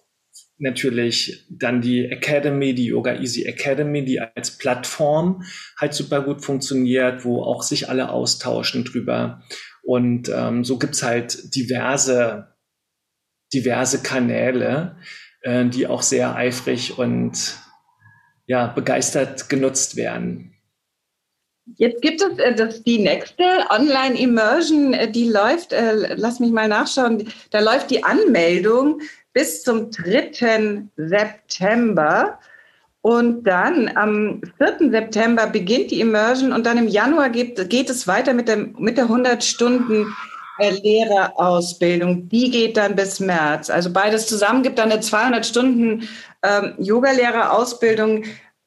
natürlich 0.59 1.45
dann 1.51 1.81
die 1.81 2.05
Academy, 2.05 2.73
die 2.73 2.87
Yoga 2.87 3.15
Easy 3.15 3.43
Academy, 3.43 4.03
die 4.03 4.19
als 4.19 4.57
Plattform 4.57 5.43
halt 5.79 5.93
super 5.93 6.21
gut 6.21 6.43
funktioniert, 6.43 7.25
wo 7.25 7.43
auch 7.43 7.61
sich 7.61 7.89
alle 7.89 8.09
austauschen 8.09 8.83
drüber. 8.83 9.43
Und 9.87 10.27
ähm, 10.27 10.65
so 10.65 10.77
gibt's 10.77 11.01
halt 11.01 11.55
diverse, 11.55 12.53
diverse 13.53 14.03
Kanäle, 14.03 14.97
äh, 15.43 15.63
die 15.63 15.87
auch 15.87 16.01
sehr 16.01 16.35
eifrig 16.35 16.99
und 16.99 17.57
ja, 18.47 18.67
begeistert 18.67 19.47
genutzt 19.47 19.95
werden. 19.95 20.53
Jetzt 21.77 22.01
gibt 22.01 22.21
es 22.21 22.37
äh, 22.37 22.53
das, 22.53 22.83
die 22.83 22.99
nächste 22.99 23.45
Online-Immersion, 23.69 24.93
äh, 24.93 25.09
die 25.09 25.29
läuft, 25.29 25.71
äh, 25.71 26.15
lass 26.15 26.41
mich 26.41 26.51
mal 26.51 26.67
nachschauen, 26.67 27.31
da 27.51 27.61
läuft 27.61 27.89
die 27.89 28.03
Anmeldung 28.03 28.99
bis 29.31 29.63
zum 29.63 29.89
3. 29.91 30.83
September. 30.97 32.39
Und 33.01 33.43
dann 33.43 33.89
am 33.95 34.41
4. 34.57 34.91
September 34.91 35.47
beginnt 35.47 35.91
die 35.91 36.01
Immersion 36.01 36.51
und 36.51 36.65
dann 36.65 36.77
im 36.77 36.87
Januar 36.87 37.29
geht, 37.29 37.69
geht 37.69 37.89
es 37.89 38.07
weiter 38.07 38.33
mit 38.33 38.47
der, 38.47 38.57
mit 38.77 38.97
der 38.97 39.05
100 39.05 39.43
Stunden 39.43 40.13
Lehrerausbildung. 40.59 42.29
Die 42.29 42.49
geht 42.49 42.77
dann 42.77 42.95
bis 42.95 43.19
März. 43.19 43.69
Also 43.69 43.91
beides 43.91 44.27
zusammen 44.27 44.63
gibt 44.63 44.79
dann 44.79 44.91
eine 44.91 45.01
200 45.01 45.45
Stunden 45.45 46.07
ähm, 46.43 46.73
Yogalehrerausbildung 46.79 48.23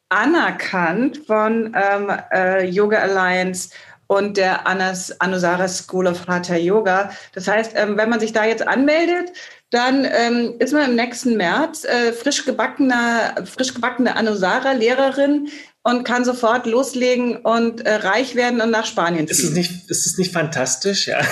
anerkannt 0.08 1.18
von 1.26 1.74
ähm, 1.74 2.12
äh, 2.32 2.66
Yoga 2.66 2.98
Alliance 2.98 3.70
und 4.10 4.36
der 4.36 4.66
Anas, 4.66 5.20
Anusara 5.20 5.68
School 5.68 6.08
of 6.08 6.26
Hatha 6.26 6.56
Yoga. 6.56 7.12
Das 7.32 7.46
heißt, 7.46 7.74
ähm, 7.76 7.96
wenn 7.96 8.10
man 8.10 8.18
sich 8.18 8.32
da 8.32 8.44
jetzt 8.44 8.66
anmeldet, 8.66 9.30
dann 9.70 10.04
ähm, 10.04 10.56
ist 10.58 10.72
man 10.72 10.90
im 10.90 10.96
nächsten 10.96 11.36
März 11.36 11.84
äh, 11.84 12.12
frisch 12.12 12.44
gebackener, 12.44 13.36
frisch 13.44 13.72
gebackene 13.72 14.16
Anusara-Lehrerin 14.16 15.48
und 15.84 16.02
kann 16.02 16.24
sofort 16.24 16.66
loslegen 16.66 17.36
und 17.36 17.82
äh, 17.82 17.94
reich 17.94 18.34
werden 18.34 18.60
und 18.60 18.72
nach 18.72 18.84
Spanien 18.84 19.28
fliegen. 19.28 19.30
Ist 19.30 19.44
es 19.44 19.52
nicht, 19.52 19.88
ist 19.88 20.06
es 20.06 20.18
nicht 20.18 20.32
fantastisch? 20.32 21.06
Ja. 21.06 21.20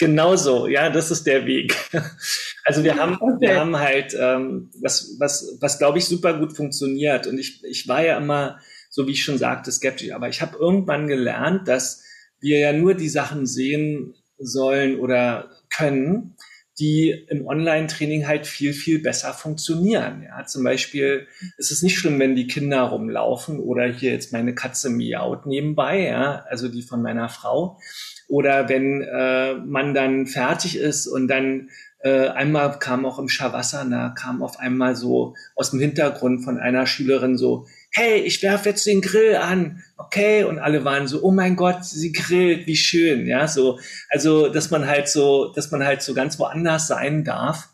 Genauso, 0.00 0.66
ja, 0.66 0.90
das 0.90 1.12
ist 1.12 1.28
der 1.28 1.46
Weg. 1.46 1.76
Also 2.64 2.82
wir 2.82 2.96
haben, 2.96 3.18
okay. 3.20 3.36
wir 3.40 3.60
haben 3.60 3.78
halt 3.78 4.16
ähm, 4.18 4.70
was, 4.82 5.14
was, 5.20 5.58
was 5.60 5.78
glaube 5.78 5.98
ich 5.98 6.06
super 6.06 6.36
gut 6.38 6.56
funktioniert. 6.56 7.28
Und 7.28 7.38
ich, 7.38 7.62
ich 7.64 7.86
war 7.86 8.02
ja 8.02 8.16
immer, 8.16 8.58
so 8.90 9.06
wie 9.06 9.12
ich 9.12 9.24
schon 9.24 9.38
sagte, 9.38 9.72
skeptisch. 9.72 10.12
Aber 10.12 10.28
ich 10.28 10.42
habe 10.42 10.58
irgendwann 10.58 11.06
gelernt, 11.06 11.68
dass 11.68 12.04
wir 12.40 12.58
ja 12.58 12.72
nur 12.74 12.92
die 12.94 13.08
Sachen 13.08 13.46
sehen 13.46 14.14
sollen 14.36 14.98
oder 14.98 15.50
können, 15.74 16.36
die 16.78 17.10
im 17.28 17.46
Online-Training 17.46 18.26
halt 18.26 18.46
viel, 18.46 18.72
viel 18.72 19.00
besser 19.00 19.32
funktionieren. 19.32 20.24
Ja, 20.24 20.44
zum 20.44 20.64
Beispiel 20.64 21.26
ist 21.56 21.70
es 21.70 21.82
nicht 21.82 21.98
schlimm, 21.98 22.18
wenn 22.18 22.34
die 22.34 22.46
Kinder 22.48 22.82
rumlaufen 22.82 23.60
oder 23.60 23.86
hier 23.86 24.12
jetzt 24.12 24.32
meine 24.32 24.54
Katze 24.54 24.90
miaut 24.90 25.46
nebenbei, 25.46 26.06
ja, 26.06 26.44
also 26.48 26.68
die 26.68 26.82
von 26.82 27.00
meiner 27.00 27.28
Frau. 27.28 27.78
Oder 28.28 28.68
wenn 28.68 29.02
äh, 29.02 29.54
man 29.54 29.94
dann 29.94 30.26
fertig 30.26 30.76
ist 30.76 31.06
und 31.06 31.28
dann 31.28 31.70
Äh, 32.02 32.32
einmal 32.32 32.78
kam 32.78 33.04
auch 33.04 33.18
im 33.18 33.28
Shavasana, 33.28 34.14
kam 34.16 34.42
auf 34.42 34.58
einmal 34.58 34.96
so 34.96 35.34
aus 35.54 35.70
dem 35.70 35.80
Hintergrund 35.80 36.42
von 36.42 36.58
einer 36.58 36.86
Schülerin 36.86 37.36
so, 37.36 37.66
hey, 37.92 38.20
ich 38.20 38.42
werfe 38.42 38.68
jetzt 38.68 38.86
den 38.86 39.00
Grill 39.00 39.36
an, 39.36 39.82
okay, 39.96 40.44
und 40.44 40.58
alle 40.58 40.84
waren 40.84 41.06
so, 41.06 41.22
oh 41.22 41.30
mein 41.30 41.56
Gott, 41.56 41.84
sie 41.84 42.12
grillt, 42.12 42.66
wie 42.66 42.76
schön, 42.76 43.26
ja, 43.26 43.48
so, 43.48 43.78
also, 44.08 44.48
dass 44.48 44.70
man 44.70 44.86
halt 44.86 45.08
so, 45.08 45.52
dass 45.52 45.70
man 45.70 45.84
halt 45.84 46.02
so 46.02 46.14
ganz 46.14 46.38
woanders 46.38 46.86
sein 46.86 47.24
darf, 47.24 47.68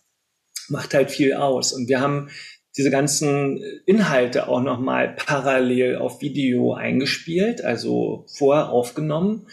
macht 0.68 0.94
halt 0.94 1.11
viel 1.11 1.35
aus. 1.35 1.72
Und 1.72 1.88
wir 1.88 2.00
haben 2.00 2.31
diese 2.76 2.90
ganzen 2.90 3.62
Inhalte 3.87 4.48
auch 4.48 4.61
nochmal 4.61 5.14
parallel 5.16 5.96
auf 5.96 6.20
Video 6.20 6.74
eingespielt, 6.74 7.64
also 7.64 8.26
voraufgenommen 8.37 9.46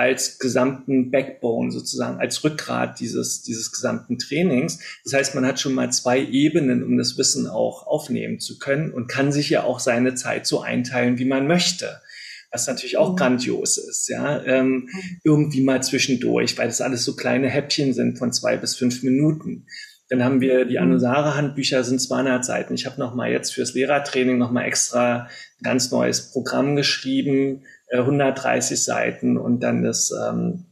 als 0.00 0.38
gesamten 0.38 1.10
Backbone 1.10 1.70
sozusagen, 1.70 2.18
als 2.20 2.42
Rückgrat 2.42 3.00
dieses, 3.00 3.42
dieses 3.42 3.70
gesamten 3.70 4.18
Trainings. 4.18 4.78
Das 5.04 5.12
heißt, 5.12 5.34
man 5.34 5.44
hat 5.44 5.60
schon 5.60 5.74
mal 5.74 5.92
zwei 5.92 6.24
Ebenen, 6.24 6.82
um 6.82 6.96
das 6.96 7.18
Wissen 7.18 7.46
auch 7.46 7.86
aufnehmen 7.86 8.40
zu 8.40 8.58
können 8.58 8.92
und 8.92 9.08
kann 9.08 9.30
sich 9.30 9.50
ja 9.50 9.62
auch 9.62 9.78
seine 9.78 10.14
Zeit 10.14 10.46
so 10.46 10.62
einteilen, 10.62 11.18
wie 11.18 11.26
man 11.26 11.46
möchte. 11.46 12.00
Was 12.50 12.66
natürlich 12.66 12.96
auch 12.96 13.12
mhm. 13.12 13.16
grandios 13.16 13.76
ist, 13.76 14.08
ja, 14.08 14.42
ähm, 14.42 14.88
irgendwie 15.22 15.60
mal 15.60 15.82
zwischendurch, 15.82 16.56
weil 16.56 16.68
das 16.68 16.80
alles 16.80 17.04
so 17.04 17.14
kleine 17.14 17.50
Häppchen 17.50 17.92
sind 17.92 18.16
von 18.16 18.32
zwei 18.32 18.56
bis 18.56 18.76
fünf 18.76 19.02
Minuten. 19.02 19.66
Dann 20.10 20.24
haben 20.24 20.40
wir 20.40 20.64
die 20.64 20.76
mhm. 20.76 20.82
Anusara-Handbücher, 20.82 21.84
sind 21.84 22.00
200 22.00 22.44
Seiten. 22.44 22.74
Ich 22.74 22.84
habe 22.84 23.00
noch 23.00 23.14
mal 23.14 23.30
jetzt 23.30 23.54
fürs 23.54 23.74
Lehrertraining 23.74 24.36
noch 24.36 24.50
mal 24.50 24.64
extra 24.64 25.22
ein 25.22 25.62
ganz 25.62 25.90
neues 25.92 26.32
Programm 26.32 26.76
geschrieben, 26.76 27.62
130 27.92 28.72
äh, 28.72 28.76
Seiten 28.76 29.38
und 29.38 29.60
dann 29.60 29.82
das, 29.82 30.12
ähm, 30.12 30.66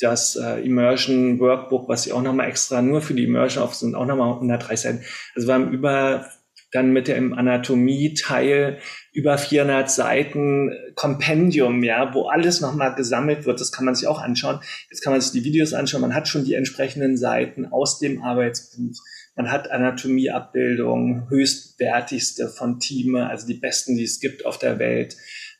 das 0.00 0.36
äh, 0.36 0.60
Immersion 0.60 1.38
Workbook, 1.38 1.88
was 1.88 2.06
ich 2.06 2.12
auch 2.12 2.22
nochmal 2.22 2.48
extra 2.48 2.82
nur 2.82 3.00
für 3.00 3.14
die 3.14 3.24
Immersion 3.24 3.62
auf 3.62 3.74
sind, 3.74 3.94
auch 3.94 4.06
nochmal 4.06 4.32
130 4.34 4.80
Seiten. 4.80 5.04
Also 5.36 5.48
wir 5.48 5.54
haben 5.54 5.72
über 5.72 6.26
dann 6.72 6.92
mit 6.92 7.08
dem 7.08 7.32
Anatomie-Teil 7.32 8.78
über 9.12 9.38
400 9.38 9.90
Seiten 9.90 10.70
Kompendium, 10.94 11.82
ja, 11.82 12.14
wo 12.14 12.28
alles 12.28 12.60
nochmal 12.60 12.94
gesammelt 12.94 13.44
wird. 13.46 13.60
Das 13.60 13.72
kann 13.72 13.84
man 13.84 13.94
sich 13.94 14.06
auch 14.06 14.20
anschauen. 14.20 14.60
Jetzt 14.88 15.02
kann 15.02 15.12
man 15.12 15.20
sich 15.20 15.32
die 15.32 15.44
Videos 15.44 15.72
anschauen. 15.74 16.02
Man 16.02 16.14
hat 16.14 16.28
schon 16.28 16.44
die 16.44 16.54
entsprechenden 16.54 17.16
Seiten 17.16 17.66
aus 17.66 17.98
dem 17.98 18.22
Arbeitsbuch. 18.22 18.96
Man 19.36 19.50
hat 19.50 19.70
Anatomieabbildungen, 19.70 21.28
höchstwertigste 21.28 22.48
von 22.48 22.78
Teame, 22.78 23.28
also 23.28 23.46
die 23.46 23.54
besten, 23.54 23.96
die 23.96 24.04
es 24.04 24.20
gibt 24.20 24.46
auf 24.46 24.58
der 24.58 24.78
Welt 24.78 25.16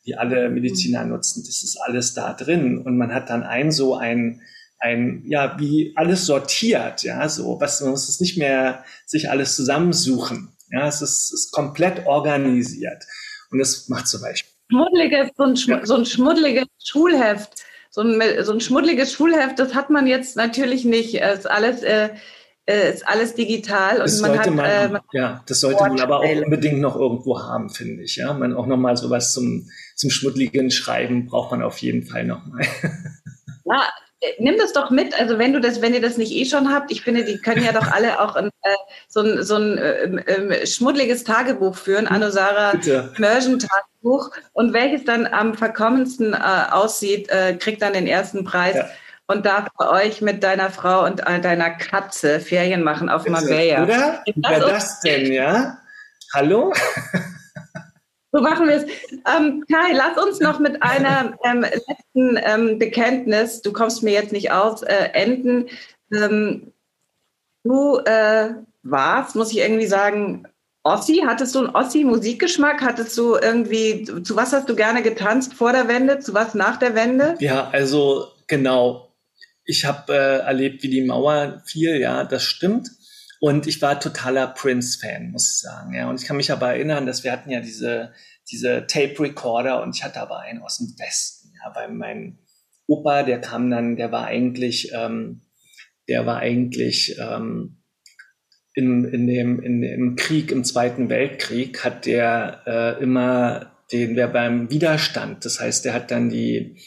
die 0.06 0.16
alle 0.16 0.50
Mediziner 0.50 1.04
mhm. 1.04 1.10
nutzen. 1.10 1.44
Das 1.46 1.62
ist 1.62 1.78
alles 1.80 2.14
da 2.14 2.32
drin. 2.32 2.78
Und 2.78 2.96
man 2.96 3.14
hat 3.14 3.30
dann 3.30 3.42
ein 3.42 3.70
so 3.70 3.96
ein, 3.96 4.42
ein, 4.78 5.24
ja, 5.26 5.56
wie 5.58 5.92
alles 5.96 6.26
sortiert, 6.26 7.02
ja, 7.02 7.28
so, 7.28 7.60
was, 7.60 7.80
man 7.80 7.90
muss 7.90 8.08
es 8.08 8.20
nicht 8.20 8.38
mehr 8.38 8.84
sich 9.06 9.30
alles 9.30 9.56
zusammensuchen. 9.56 10.56
Ja, 10.70 10.86
es 10.86 11.02
ist, 11.02 11.32
ist 11.32 11.52
komplett 11.52 12.06
organisiert. 12.06 13.04
Und 13.50 13.58
das 13.58 13.88
macht 13.88 14.08
zum 14.08 14.20
Beispiel. 14.22 14.50
Schmuddeliges, 14.70 15.30
so 15.36 15.44
ein, 15.44 15.54
ja. 15.56 15.84
so 15.84 15.96
ein 15.96 16.06
schmuddeliges 16.06 16.66
Schulheft. 16.84 17.64
So 17.90 18.02
ein, 18.02 18.22
so 18.44 18.52
ein 18.52 18.60
schmuddeliges 18.60 19.12
Schulheft, 19.12 19.58
das 19.58 19.74
hat 19.74 19.90
man 19.90 20.06
jetzt 20.06 20.36
natürlich 20.36 20.84
nicht. 20.84 21.14
Es 21.20 21.40
ist 21.40 21.50
alles, 21.50 21.82
äh, 21.82 22.10
äh, 22.66 22.92
ist 22.94 23.06
alles 23.06 23.34
digital 23.34 23.96
und 23.96 24.02
das 24.02 24.20
man 24.20 24.38
hat, 24.38 24.50
man, 24.50 24.64
äh, 24.64 24.88
man 24.88 25.00
ja, 25.12 25.42
das 25.46 25.58
sollte 25.58 25.82
man 25.82 26.00
aber 26.00 26.20
auch 26.20 26.44
unbedingt 26.44 26.80
noch 26.80 26.94
irgendwo 26.94 27.40
haben, 27.40 27.68
finde 27.68 28.04
ich. 28.04 28.14
Ja, 28.16 28.32
man 28.32 28.54
auch 28.54 28.66
noch 28.66 28.76
mal 28.76 28.96
sowas 28.96 29.32
zum 29.32 29.68
zum 29.96 30.10
schmuddeligen 30.10 30.70
Schreiben 30.70 31.26
braucht 31.26 31.50
man 31.50 31.62
auf 31.62 31.78
jeden 31.78 32.04
Fall 32.04 32.24
nochmal. 32.24 32.64
Ja, 33.66 33.88
nimm 34.38 34.56
das 34.58 34.72
doch 34.72 34.90
mit. 34.90 35.18
Also 35.18 35.38
wenn 35.38 35.52
du 35.52 35.60
das, 35.60 35.80
wenn 35.82 35.94
ihr 35.94 36.00
das 36.00 36.16
nicht 36.16 36.32
eh 36.32 36.44
schon 36.44 36.72
habt, 36.72 36.90
ich 36.90 37.02
finde, 37.02 37.24
die 37.24 37.38
können 37.38 37.64
ja 37.64 37.72
doch 37.72 37.90
alle 37.90 38.20
auch 38.20 38.36
ein, 38.36 38.48
äh, 38.62 38.74
so 39.08 39.20
ein, 39.20 39.42
so 39.42 39.56
ein 39.56 39.78
äh, 39.78 40.66
schmuddeliges 40.66 41.24
Tagebuch 41.24 41.76
führen, 41.76 42.06
Anusara 42.06 42.72
Immersion 43.16 43.58
Tagebuch. 43.58 44.30
Und 44.52 44.72
welches 44.72 45.04
dann 45.04 45.26
am 45.26 45.54
verkommensten 45.54 46.34
äh, 46.34 46.36
aussieht, 46.70 47.30
äh, 47.30 47.54
kriegt 47.54 47.82
dann 47.82 47.92
den 47.92 48.06
ersten 48.06 48.44
Preis. 48.44 48.76
Ja. 48.76 48.88
Und 49.26 49.46
darf 49.46 49.68
bei 49.78 49.88
euch 49.88 50.22
mit 50.22 50.42
deiner 50.42 50.70
Frau 50.70 51.04
und 51.04 51.20
deiner 51.20 51.70
Katze 51.70 52.40
Ferien 52.40 52.82
machen 52.82 53.08
auf 53.08 53.28
Marbella. 53.28 53.84
Oder? 53.84 54.24
Wer 54.26 54.58
das 54.58 55.00
denn, 55.02 55.32
ja? 55.32 55.78
Hallo? 56.34 56.72
So 58.32 58.40
machen 58.40 58.68
wir 58.68 58.76
es. 58.76 58.84
Ähm, 59.36 59.64
Kai, 59.70 59.92
lass 59.92 60.16
uns 60.22 60.40
noch 60.40 60.60
mit 60.60 60.82
einer 60.82 61.36
ähm, 61.44 61.62
letzten 61.62 62.38
ähm, 62.42 62.78
Bekenntnis, 62.78 63.62
du 63.62 63.72
kommst 63.72 64.02
mir 64.02 64.12
jetzt 64.12 64.32
nicht 64.32 64.52
aus, 64.52 64.82
äh, 64.82 65.10
enden. 65.12 65.68
Ähm, 66.12 66.72
du 67.64 67.98
äh, 67.98 68.50
warst, 68.82 69.34
muss 69.34 69.50
ich 69.50 69.58
irgendwie 69.58 69.86
sagen, 69.86 70.46
Ossi, 70.82 71.24
hattest 71.26 71.54
du 71.54 71.58
einen 71.60 71.74
Ossi-Musikgeschmack? 71.74 72.80
Hattest 72.80 73.16
du 73.18 73.34
irgendwie, 73.36 74.04
zu 74.22 74.34
was 74.36 74.52
hast 74.52 74.68
du 74.68 74.74
gerne 74.74 75.02
getanzt 75.02 75.52
vor 75.52 75.72
der 75.72 75.88
Wende, 75.88 76.20
zu 76.20 76.32
was 76.32 76.54
nach 76.54 76.78
der 76.78 76.94
Wende? 76.94 77.36
Ja, 77.40 77.68
also 77.70 78.28
genau. 78.46 79.12
Ich 79.64 79.84
habe 79.84 80.12
äh, 80.12 80.38
erlebt, 80.38 80.82
wie 80.82 80.88
die 80.88 81.02
Mauer 81.02 81.62
fiel, 81.66 82.00
ja, 82.00 82.24
das 82.24 82.44
stimmt. 82.44 82.90
Und 83.40 83.66
ich 83.66 83.80
war 83.80 83.98
totaler 83.98 84.48
Prince-Fan, 84.48 85.30
muss 85.30 85.50
ich 85.50 85.60
sagen. 85.60 85.94
Ja. 85.94 86.08
Und 86.10 86.20
ich 86.20 86.26
kann 86.26 86.36
mich 86.36 86.52
aber 86.52 86.68
erinnern, 86.68 87.06
dass 87.06 87.24
wir 87.24 87.32
hatten 87.32 87.50
ja 87.50 87.60
diese, 87.60 88.12
diese 88.50 88.86
Tape-Recorder 88.86 89.82
und 89.82 89.96
ich 89.96 90.04
hatte 90.04 90.20
aber 90.20 90.40
einen 90.40 90.62
aus 90.62 90.78
dem 90.78 90.94
Westen. 90.98 91.50
Ja, 91.54 91.74
weil 91.74 91.90
mein 91.90 92.38
Opa, 92.86 93.22
der 93.22 93.40
kam 93.40 93.70
dann, 93.70 93.96
der 93.96 94.12
war 94.12 94.26
eigentlich, 94.26 94.92
ähm, 94.94 95.40
der 96.06 96.26
war 96.26 96.38
eigentlich 96.38 97.16
ähm, 97.18 97.78
in, 98.74 99.04
in, 99.04 99.26
dem, 99.26 99.60
in 99.62 99.80
dem 99.80 100.16
Krieg, 100.16 100.52
im 100.52 100.64
Zweiten 100.64 101.08
Weltkrieg, 101.08 101.82
hat 101.82 102.04
der 102.04 102.62
äh, 102.66 103.02
immer 103.02 103.72
den, 103.90 104.16
der 104.16 104.28
beim 104.28 104.70
Widerstand, 104.70 105.44
das 105.44 105.60
heißt, 105.60 105.84
der 105.84 105.94
hat 105.94 106.10
dann 106.10 106.28
die, 106.28 106.80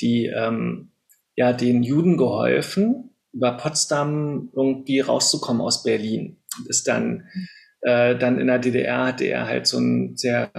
die, 0.00 0.26
ähm, 0.26 0.92
ja, 1.36 1.52
den 1.52 1.82
Juden 1.82 2.16
geholfen, 2.16 3.10
über 3.38 3.52
Potsdam 3.52 4.50
irgendwie 4.52 5.00
rauszukommen 5.00 5.62
aus 5.62 5.82
Berlin. 5.84 6.36
Ist 6.66 6.88
dann, 6.88 7.28
äh, 7.82 8.18
dann 8.18 8.40
in 8.40 8.48
der 8.48 8.58
DDR 8.58 9.06
hatte 9.06 9.26
er 9.26 9.46
halt 9.46 9.68
so 9.68 9.78
ein 9.78 10.16
sehr, 10.16 10.50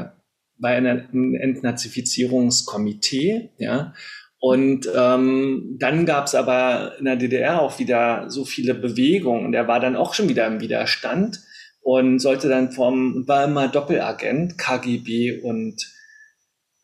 war 0.58 0.78
in 0.78 0.88
einem 0.88 1.36
Entnazifizierungskomitee, 1.36 3.50
ja. 3.58 3.94
Und 4.42 4.89
ähm, 4.96 5.76
dann 5.80 6.06
gab 6.06 6.28
es 6.28 6.36
aber 6.36 6.94
in 6.98 7.04
der 7.04 7.18
DDR 7.18 7.62
auch 7.62 7.78
wieder 7.78 8.30
so 8.30 8.46
viele 8.46 8.74
Bewegungen. 8.74 9.46
Und 9.46 9.54
er 9.54 9.68
war 9.68 9.82
dann 9.82 9.98
auch 9.98 10.13
schon 10.13 10.30
wieder 10.30 10.48
im 10.48 10.62
Widerstand 10.62 11.42
und 11.82 12.20
sollte 12.20 12.48
dann 12.48 12.72
vom, 12.72 13.28
war 13.28 13.44
immer 13.44 13.68
Doppelagent, 13.68 14.58
KGB 14.58 15.42
und 15.42 15.76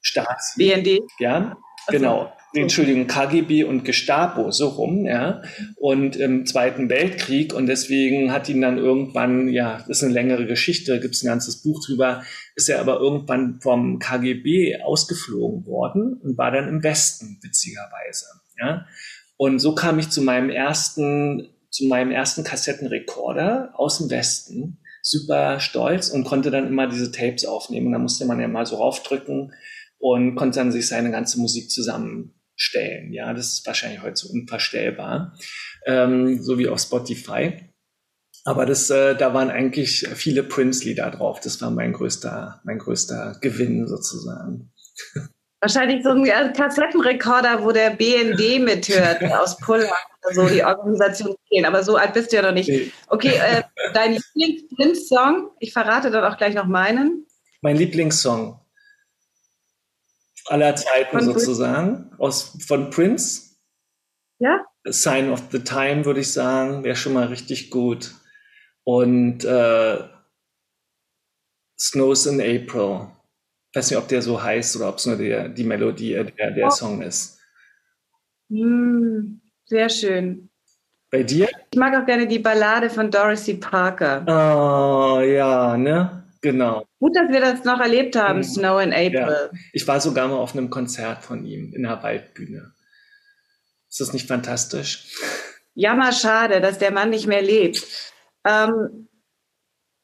Staats. 0.01 0.55
BND. 0.57 0.99
Ja, 1.19 1.55
genau. 1.87 2.34
Entschuldigung, 2.61 3.07
KGB 3.07 3.63
und 3.63 3.83
Gestapo, 3.83 4.51
so 4.51 4.69
rum, 4.69 5.05
ja, 5.05 5.41
und 5.75 6.15
im 6.15 6.45
Zweiten 6.45 6.89
Weltkrieg. 6.89 7.53
Und 7.53 7.67
deswegen 7.67 8.31
hat 8.31 8.47
ihn 8.49 8.61
dann 8.61 8.77
irgendwann, 8.77 9.49
ja, 9.49 9.77
das 9.87 9.97
ist 9.97 10.03
eine 10.03 10.13
längere 10.13 10.45
Geschichte, 10.45 10.99
gibt 10.99 11.15
es 11.15 11.23
ein 11.23 11.27
ganzes 11.27 11.61
Buch 11.61 11.83
drüber, 11.85 12.23
ist 12.55 12.69
er 12.69 12.79
aber 12.79 12.99
irgendwann 12.99 13.59
vom 13.61 13.99
KGB 13.99 14.81
ausgeflogen 14.81 15.65
worden 15.65 16.13
und 16.21 16.37
war 16.37 16.51
dann 16.51 16.69
im 16.69 16.83
Westen, 16.83 17.39
witzigerweise, 17.41 18.25
ja. 18.59 18.85
Und 19.37 19.59
so 19.59 19.75
kam 19.75 19.99
ich 19.99 20.09
zu 20.09 20.21
meinem 20.21 20.49
ersten, 20.49 21.49
zu 21.69 21.85
meinem 21.87 22.11
ersten 22.11 22.45
Kassettenrekorder 22.45 23.73
aus 23.75 23.97
dem 23.97 24.09
Westen, 24.09 24.77
super 25.01 25.59
stolz 25.59 26.09
und 26.09 26.23
konnte 26.23 26.51
dann 26.51 26.67
immer 26.67 26.87
diese 26.87 27.11
Tapes 27.11 27.45
aufnehmen. 27.45 27.91
Da 27.91 27.99
musste 27.99 28.25
man 28.25 28.39
ja 28.39 28.47
mal 28.47 28.65
so 28.65 28.77
raufdrücken 28.77 29.53
und 29.99 30.35
konnte 30.35 30.59
dann 30.59 30.71
sich 30.71 30.87
seine 30.87 31.11
ganze 31.11 31.39
Musik 31.39 31.69
zusammen 31.69 32.33
stellen. 32.55 33.13
Ja, 33.13 33.33
das 33.33 33.53
ist 33.53 33.67
wahrscheinlich 33.67 34.01
heute 34.01 34.15
so 34.15 34.29
unvorstellbar, 34.29 35.37
ähm, 35.85 36.41
so 36.41 36.57
wie 36.57 36.67
auf 36.67 36.79
Spotify. 36.79 37.53
Aber 38.45 38.65
das, 38.65 38.89
äh, 38.91 39.15
da 39.15 39.33
waren 39.33 39.49
eigentlich 39.49 40.07
viele 40.13 40.43
Prince-Lieder 40.43 41.09
drauf. 41.11 41.39
Das 41.39 41.61
war 41.61 41.71
mein 41.71 41.93
größter, 41.93 42.61
mein 42.63 42.77
größter 42.77 43.37
Gewinn 43.41 43.87
sozusagen. 43.87 44.71
Wahrscheinlich 45.61 46.03
so 46.03 46.11
ein 46.11 46.25
äh, 46.25 46.53
Kassettenrekorder, 46.55 47.63
wo 47.63 47.71
der 47.71 47.89
BND 47.89 48.59
mithört 48.63 49.23
aus 49.33 49.57
Pullman, 49.57 49.89
so 50.33 50.47
die 50.47 50.63
Organisation 50.63 51.35
gehen. 51.49 51.65
Aber 51.65 51.83
so 51.83 51.95
alt 51.95 52.13
bist 52.13 52.31
du 52.31 52.35
ja 52.35 52.43
noch 52.43 52.51
nicht. 52.51 52.69
Okay, 53.07 53.33
äh, 53.35 53.63
dein 53.93 54.13
Lieblings-Prince-Song, 54.35 55.49
ich 55.59 55.73
verrate 55.73 56.11
dann 56.11 56.23
auch 56.23 56.37
gleich 56.37 56.53
noch 56.53 56.67
meinen. 56.67 57.25
Mein 57.61 57.77
Lieblingssong 57.77 58.59
aller 60.45 60.75
Zeiten 60.75 61.17
von 61.17 61.25
sozusagen, 61.25 62.11
aus, 62.17 62.57
von 62.65 62.89
Prince. 62.89 63.55
Ja. 64.39 64.65
Sign 64.85 65.29
of 65.29 65.43
the 65.51 65.59
Time, 65.59 66.05
würde 66.05 66.19
ich 66.19 66.31
sagen, 66.31 66.83
wäre 66.83 66.95
schon 66.95 67.13
mal 67.13 67.27
richtig 67.27 67.71
gut. 67.71 68.13
Und 68.83 69.43
äh, 69.43 70.03
Snows 71.77 72.25
in 72.27 72.39
April. 72.39 73.07
Ich 73.71 73.77
weiß 73.77 73.91
nicht, 73.91 73.99
ob 73.99 74.07
der 74.07 74.21
so 74.21 74.41
heißt 74.41 74.75
oder 74.77 74.89
ob 74.89 74.97
es 74.97 75.05
nur 75.05 75.17
der, 75.17 75.49
die 75.49 75.63
Melodie, 75.63 76.13
äh, 76.13 76.25
der, 76.25 76.51
der 76.51 76.67
oh. 76.67 76.69
Song 76.69 77.01
ist. 77.01 77.39
Mm, 78.49 79.39
sehr 79.65 79.89
schön. 79.89 80.49
Bei 81.09 81.23
dir? 81.23 81.49
Ich 81.71 81.79
mag 81.79 81.95
auch 81.95 82.05
gerne 82.05 82.27
die 82.27 82.39
Ballade 82.39 82.89
von 82.89 83.09
Dorothy 83.09 83.55
Parker. 83.55 84.23
Oh, 84.27 85.21
ja, 85.21 85.77
ne? 85.77 86.24
Genau. 86.45 86.87
Gut, 86.99 87.15
dass 87.15 87.31
wir 87.31 87.41
das 87.41 87.63
noch 87.63 87.79
erlebt 87.79 88.15
haben, 88.15 88.37
mhm. 88.37 88.43
Snow 88.43 88.79
in 88.79 88.93
April. 88.93 89.49
Ja. 89.51 89.59
Ich 89.73 89.87
war 89.87 89.99
sogar 89.99 90.27
mal 90.27 90.35
auf 90.35 90.53
einem 90.53 90.69
Konzert 90.69 91.23
von 91.23 91.43
ihm 91.43 91.73
in 91.73 91.81
der 91.81 92.03
Waldbühne. 92.03 92.71
Ist 93.89 93.99
das 93.99 94.13
nicht 94.13 94.27
fantastisch? 94.27 95.11
Jammer 95.73 96.11
schade, 96.11 96.61
dass 96.61 96.77
der 96.77 96.91
Mann 96.91 97.09
nicht 97.09 97.25
mehr 97.25 97.41
lebt. 97.41 97.83
Ähm, 98.45 99.07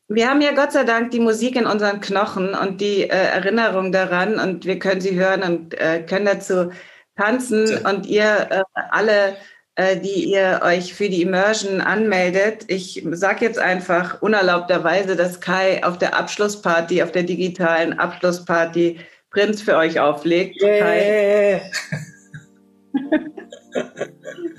wir 0.08 0.28
haben 0.28 0.42
ja 0.42 0.54
Gott 0.54 0.72
sei 0.72 0.84
Dank 0.84 1.12
die 1.12 1.20
Musik 1.20 1.56
in 1.56 1.68
unseren 1.68 2.02
Knochen 2.02 2.56
und 2.56 2.82
die 2.82 3.04
äh, 3.04 3.08
Erinnerung 3.10 3.92
daran 3.92 4.40
und 4.40 4.66
wir 4.66 4.80
können 4.80 5.00
sie 5.00 5.14
hören 5.14 5.44
und 5.44 5.80
äh, 5.80 6.02
können 6.02 6.26
dazu 6.26 6.72
tanzen 7.18 7.68
ja. 7.68 7.88
und 7.88 8.08
ihr 8.08 8.48
äh, 8.50 8.64
alle 8.90 9.38
die 9.78 10.32
ihr 10.32 10.60
euch 10.64 10.94
für 10.94 11.10
die 11.10 11.22
Immersion 11.22 11.82
anmeldet. 11.82 12.66
Ich 12.68 13.06
sage 13.12 13.46
jetzt 13.46 13.60
einfach 13.60 14.22
unerlaubterweise, 14.22 15.16
dass 15.16 15.40
Kai 15.40 15.84
auf 15.84 15.98
der 15.98 16.18
Abschlussparty, 16.18 17.02
auf 17.04 17.12
der 17.12 17.24
digitalen 17.24 17.98
Abschlussparty 17.98 19.00
Prinz 19.32 19.62
für 19.62 19.78
euch 19.78 20.00
auflegt. 20.00 20.62
Yeah. 20.62 20.80
Kai. 20.80 21.62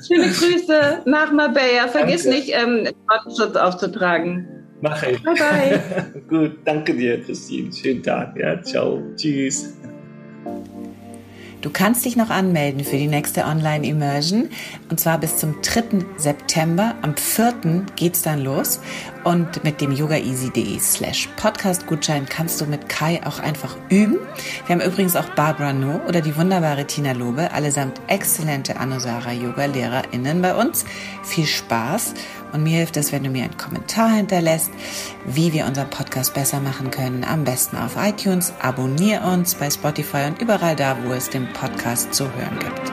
Schöne 0.06 0.28
Grüße 0.30 1.02
nach 1.04 1.30
Marbella. 1.32 1.88
Vergiss 1.88 2.24
Danke. 2.24 2.38
nicht, 2.38 2.52
ähm, 2.54 2.88
Datenschutz 3.08 3.56
aufzutragen. 3.56 4.48
Mache 4.80 5.12
ich. 5.12 5.22
Bye 5.22 5.34
bye. 5.34 6.22
Gut, 6.28 6.58
danke 6.64 6.94
dir, 6.94 7.22
Christine. 7.22 7.72
Schönen 7.72 8.02
Tag. 8.02 8.36
Ja, 8.36 8.60
ciao. 8.62 9.00
Tschüss. 9.16 9.76
Du 11.62 11.70
kannst 11.70 12.04
dich 12.04 12.16
noch 12.16 12.28
anmelden 12.28 12.84
für 12.84 12.96
die 12.96 13.06
nächste 13.06 13.44
Online-Immersion 13.44 14.50
und 14.90 14.98
zwar 14.98 15.18
bis 15.18 15.36
zum 15.36 15.62
3. 15.62 16.04
September. 16.16 16.96
Am 17.02 17.16
4. 17.16 17.86
geht's 17.94 18.22
dann 18.22 18.42
los 18.42 18.80
und 19.24 19.64
mit 19.64 19.80
dem 19.80 19.92
yogaeasy.de 19.92 20.78
slash 20.78 21.28
Podcast-Gutschein 21.36 22.26
kannst 22.26 22.60
du 22.60 22.66
mit 22.66 22.88
Kai 22.88 23.20
auch 23.24 23.38
einfach 23.38 23.76
üben. 23.88 24.18
Wir 24.66 24.76
haben 24.76 24.82
übrigens 24.82 25.16
auch 25.16 25.28
Barbara 25.30 25.72
No 25.72 26.00
oder 26.08 26.20
die 26.20 26.36
wunderbare 26.36 26.86
Tina 26.86 27.12
Lobe, 27.12 27.52
allesamt 27.52 28.00
exzellente 28.08 28.76
Anusara-Yoga-LehrerInnen 28.76 30.42
bei 30.42 30.54
uns. 30.54 30.84
Viel 31.22 31.46
Spaß 31.46 32.14
und 32.52 32.62
mir 32.62 32.78
hilft 32.78 32.96
es, 32.96 33.12
wenn 33.12 33.24
du 33.24 33.30
mir 33.30 33.44
einen 33.44 33.56
Kommentar 33.56 34.10
hinterlässt, 34.10 34.70
wie 35.24 35.52
wir 35.52 35.66
unseren 35.66 35.90
Podcast 35.90 36.34
besser 36.34 36.60
machen 36.60 36.90
können. 36.90 37.24
Am 37.24 37.44
besten 37.44 37.76
auf 37.76 37.96
iTunes. 37.96 38.52
Abonnier 38.60 39.22
uns 39.22 39.54
bei 39.54 39.70
Spotify 39.70 40.24
und 40.26 40.40
überall 40.40 40.76
da, 40.76 40.96
wo 41.04 41.12
es 41.12 41.30
den 41.30 41.50
Podcast 41.52 42.12
zu 42.14 42.24
hören 42.24 42.58
gibt. 42.58 42.92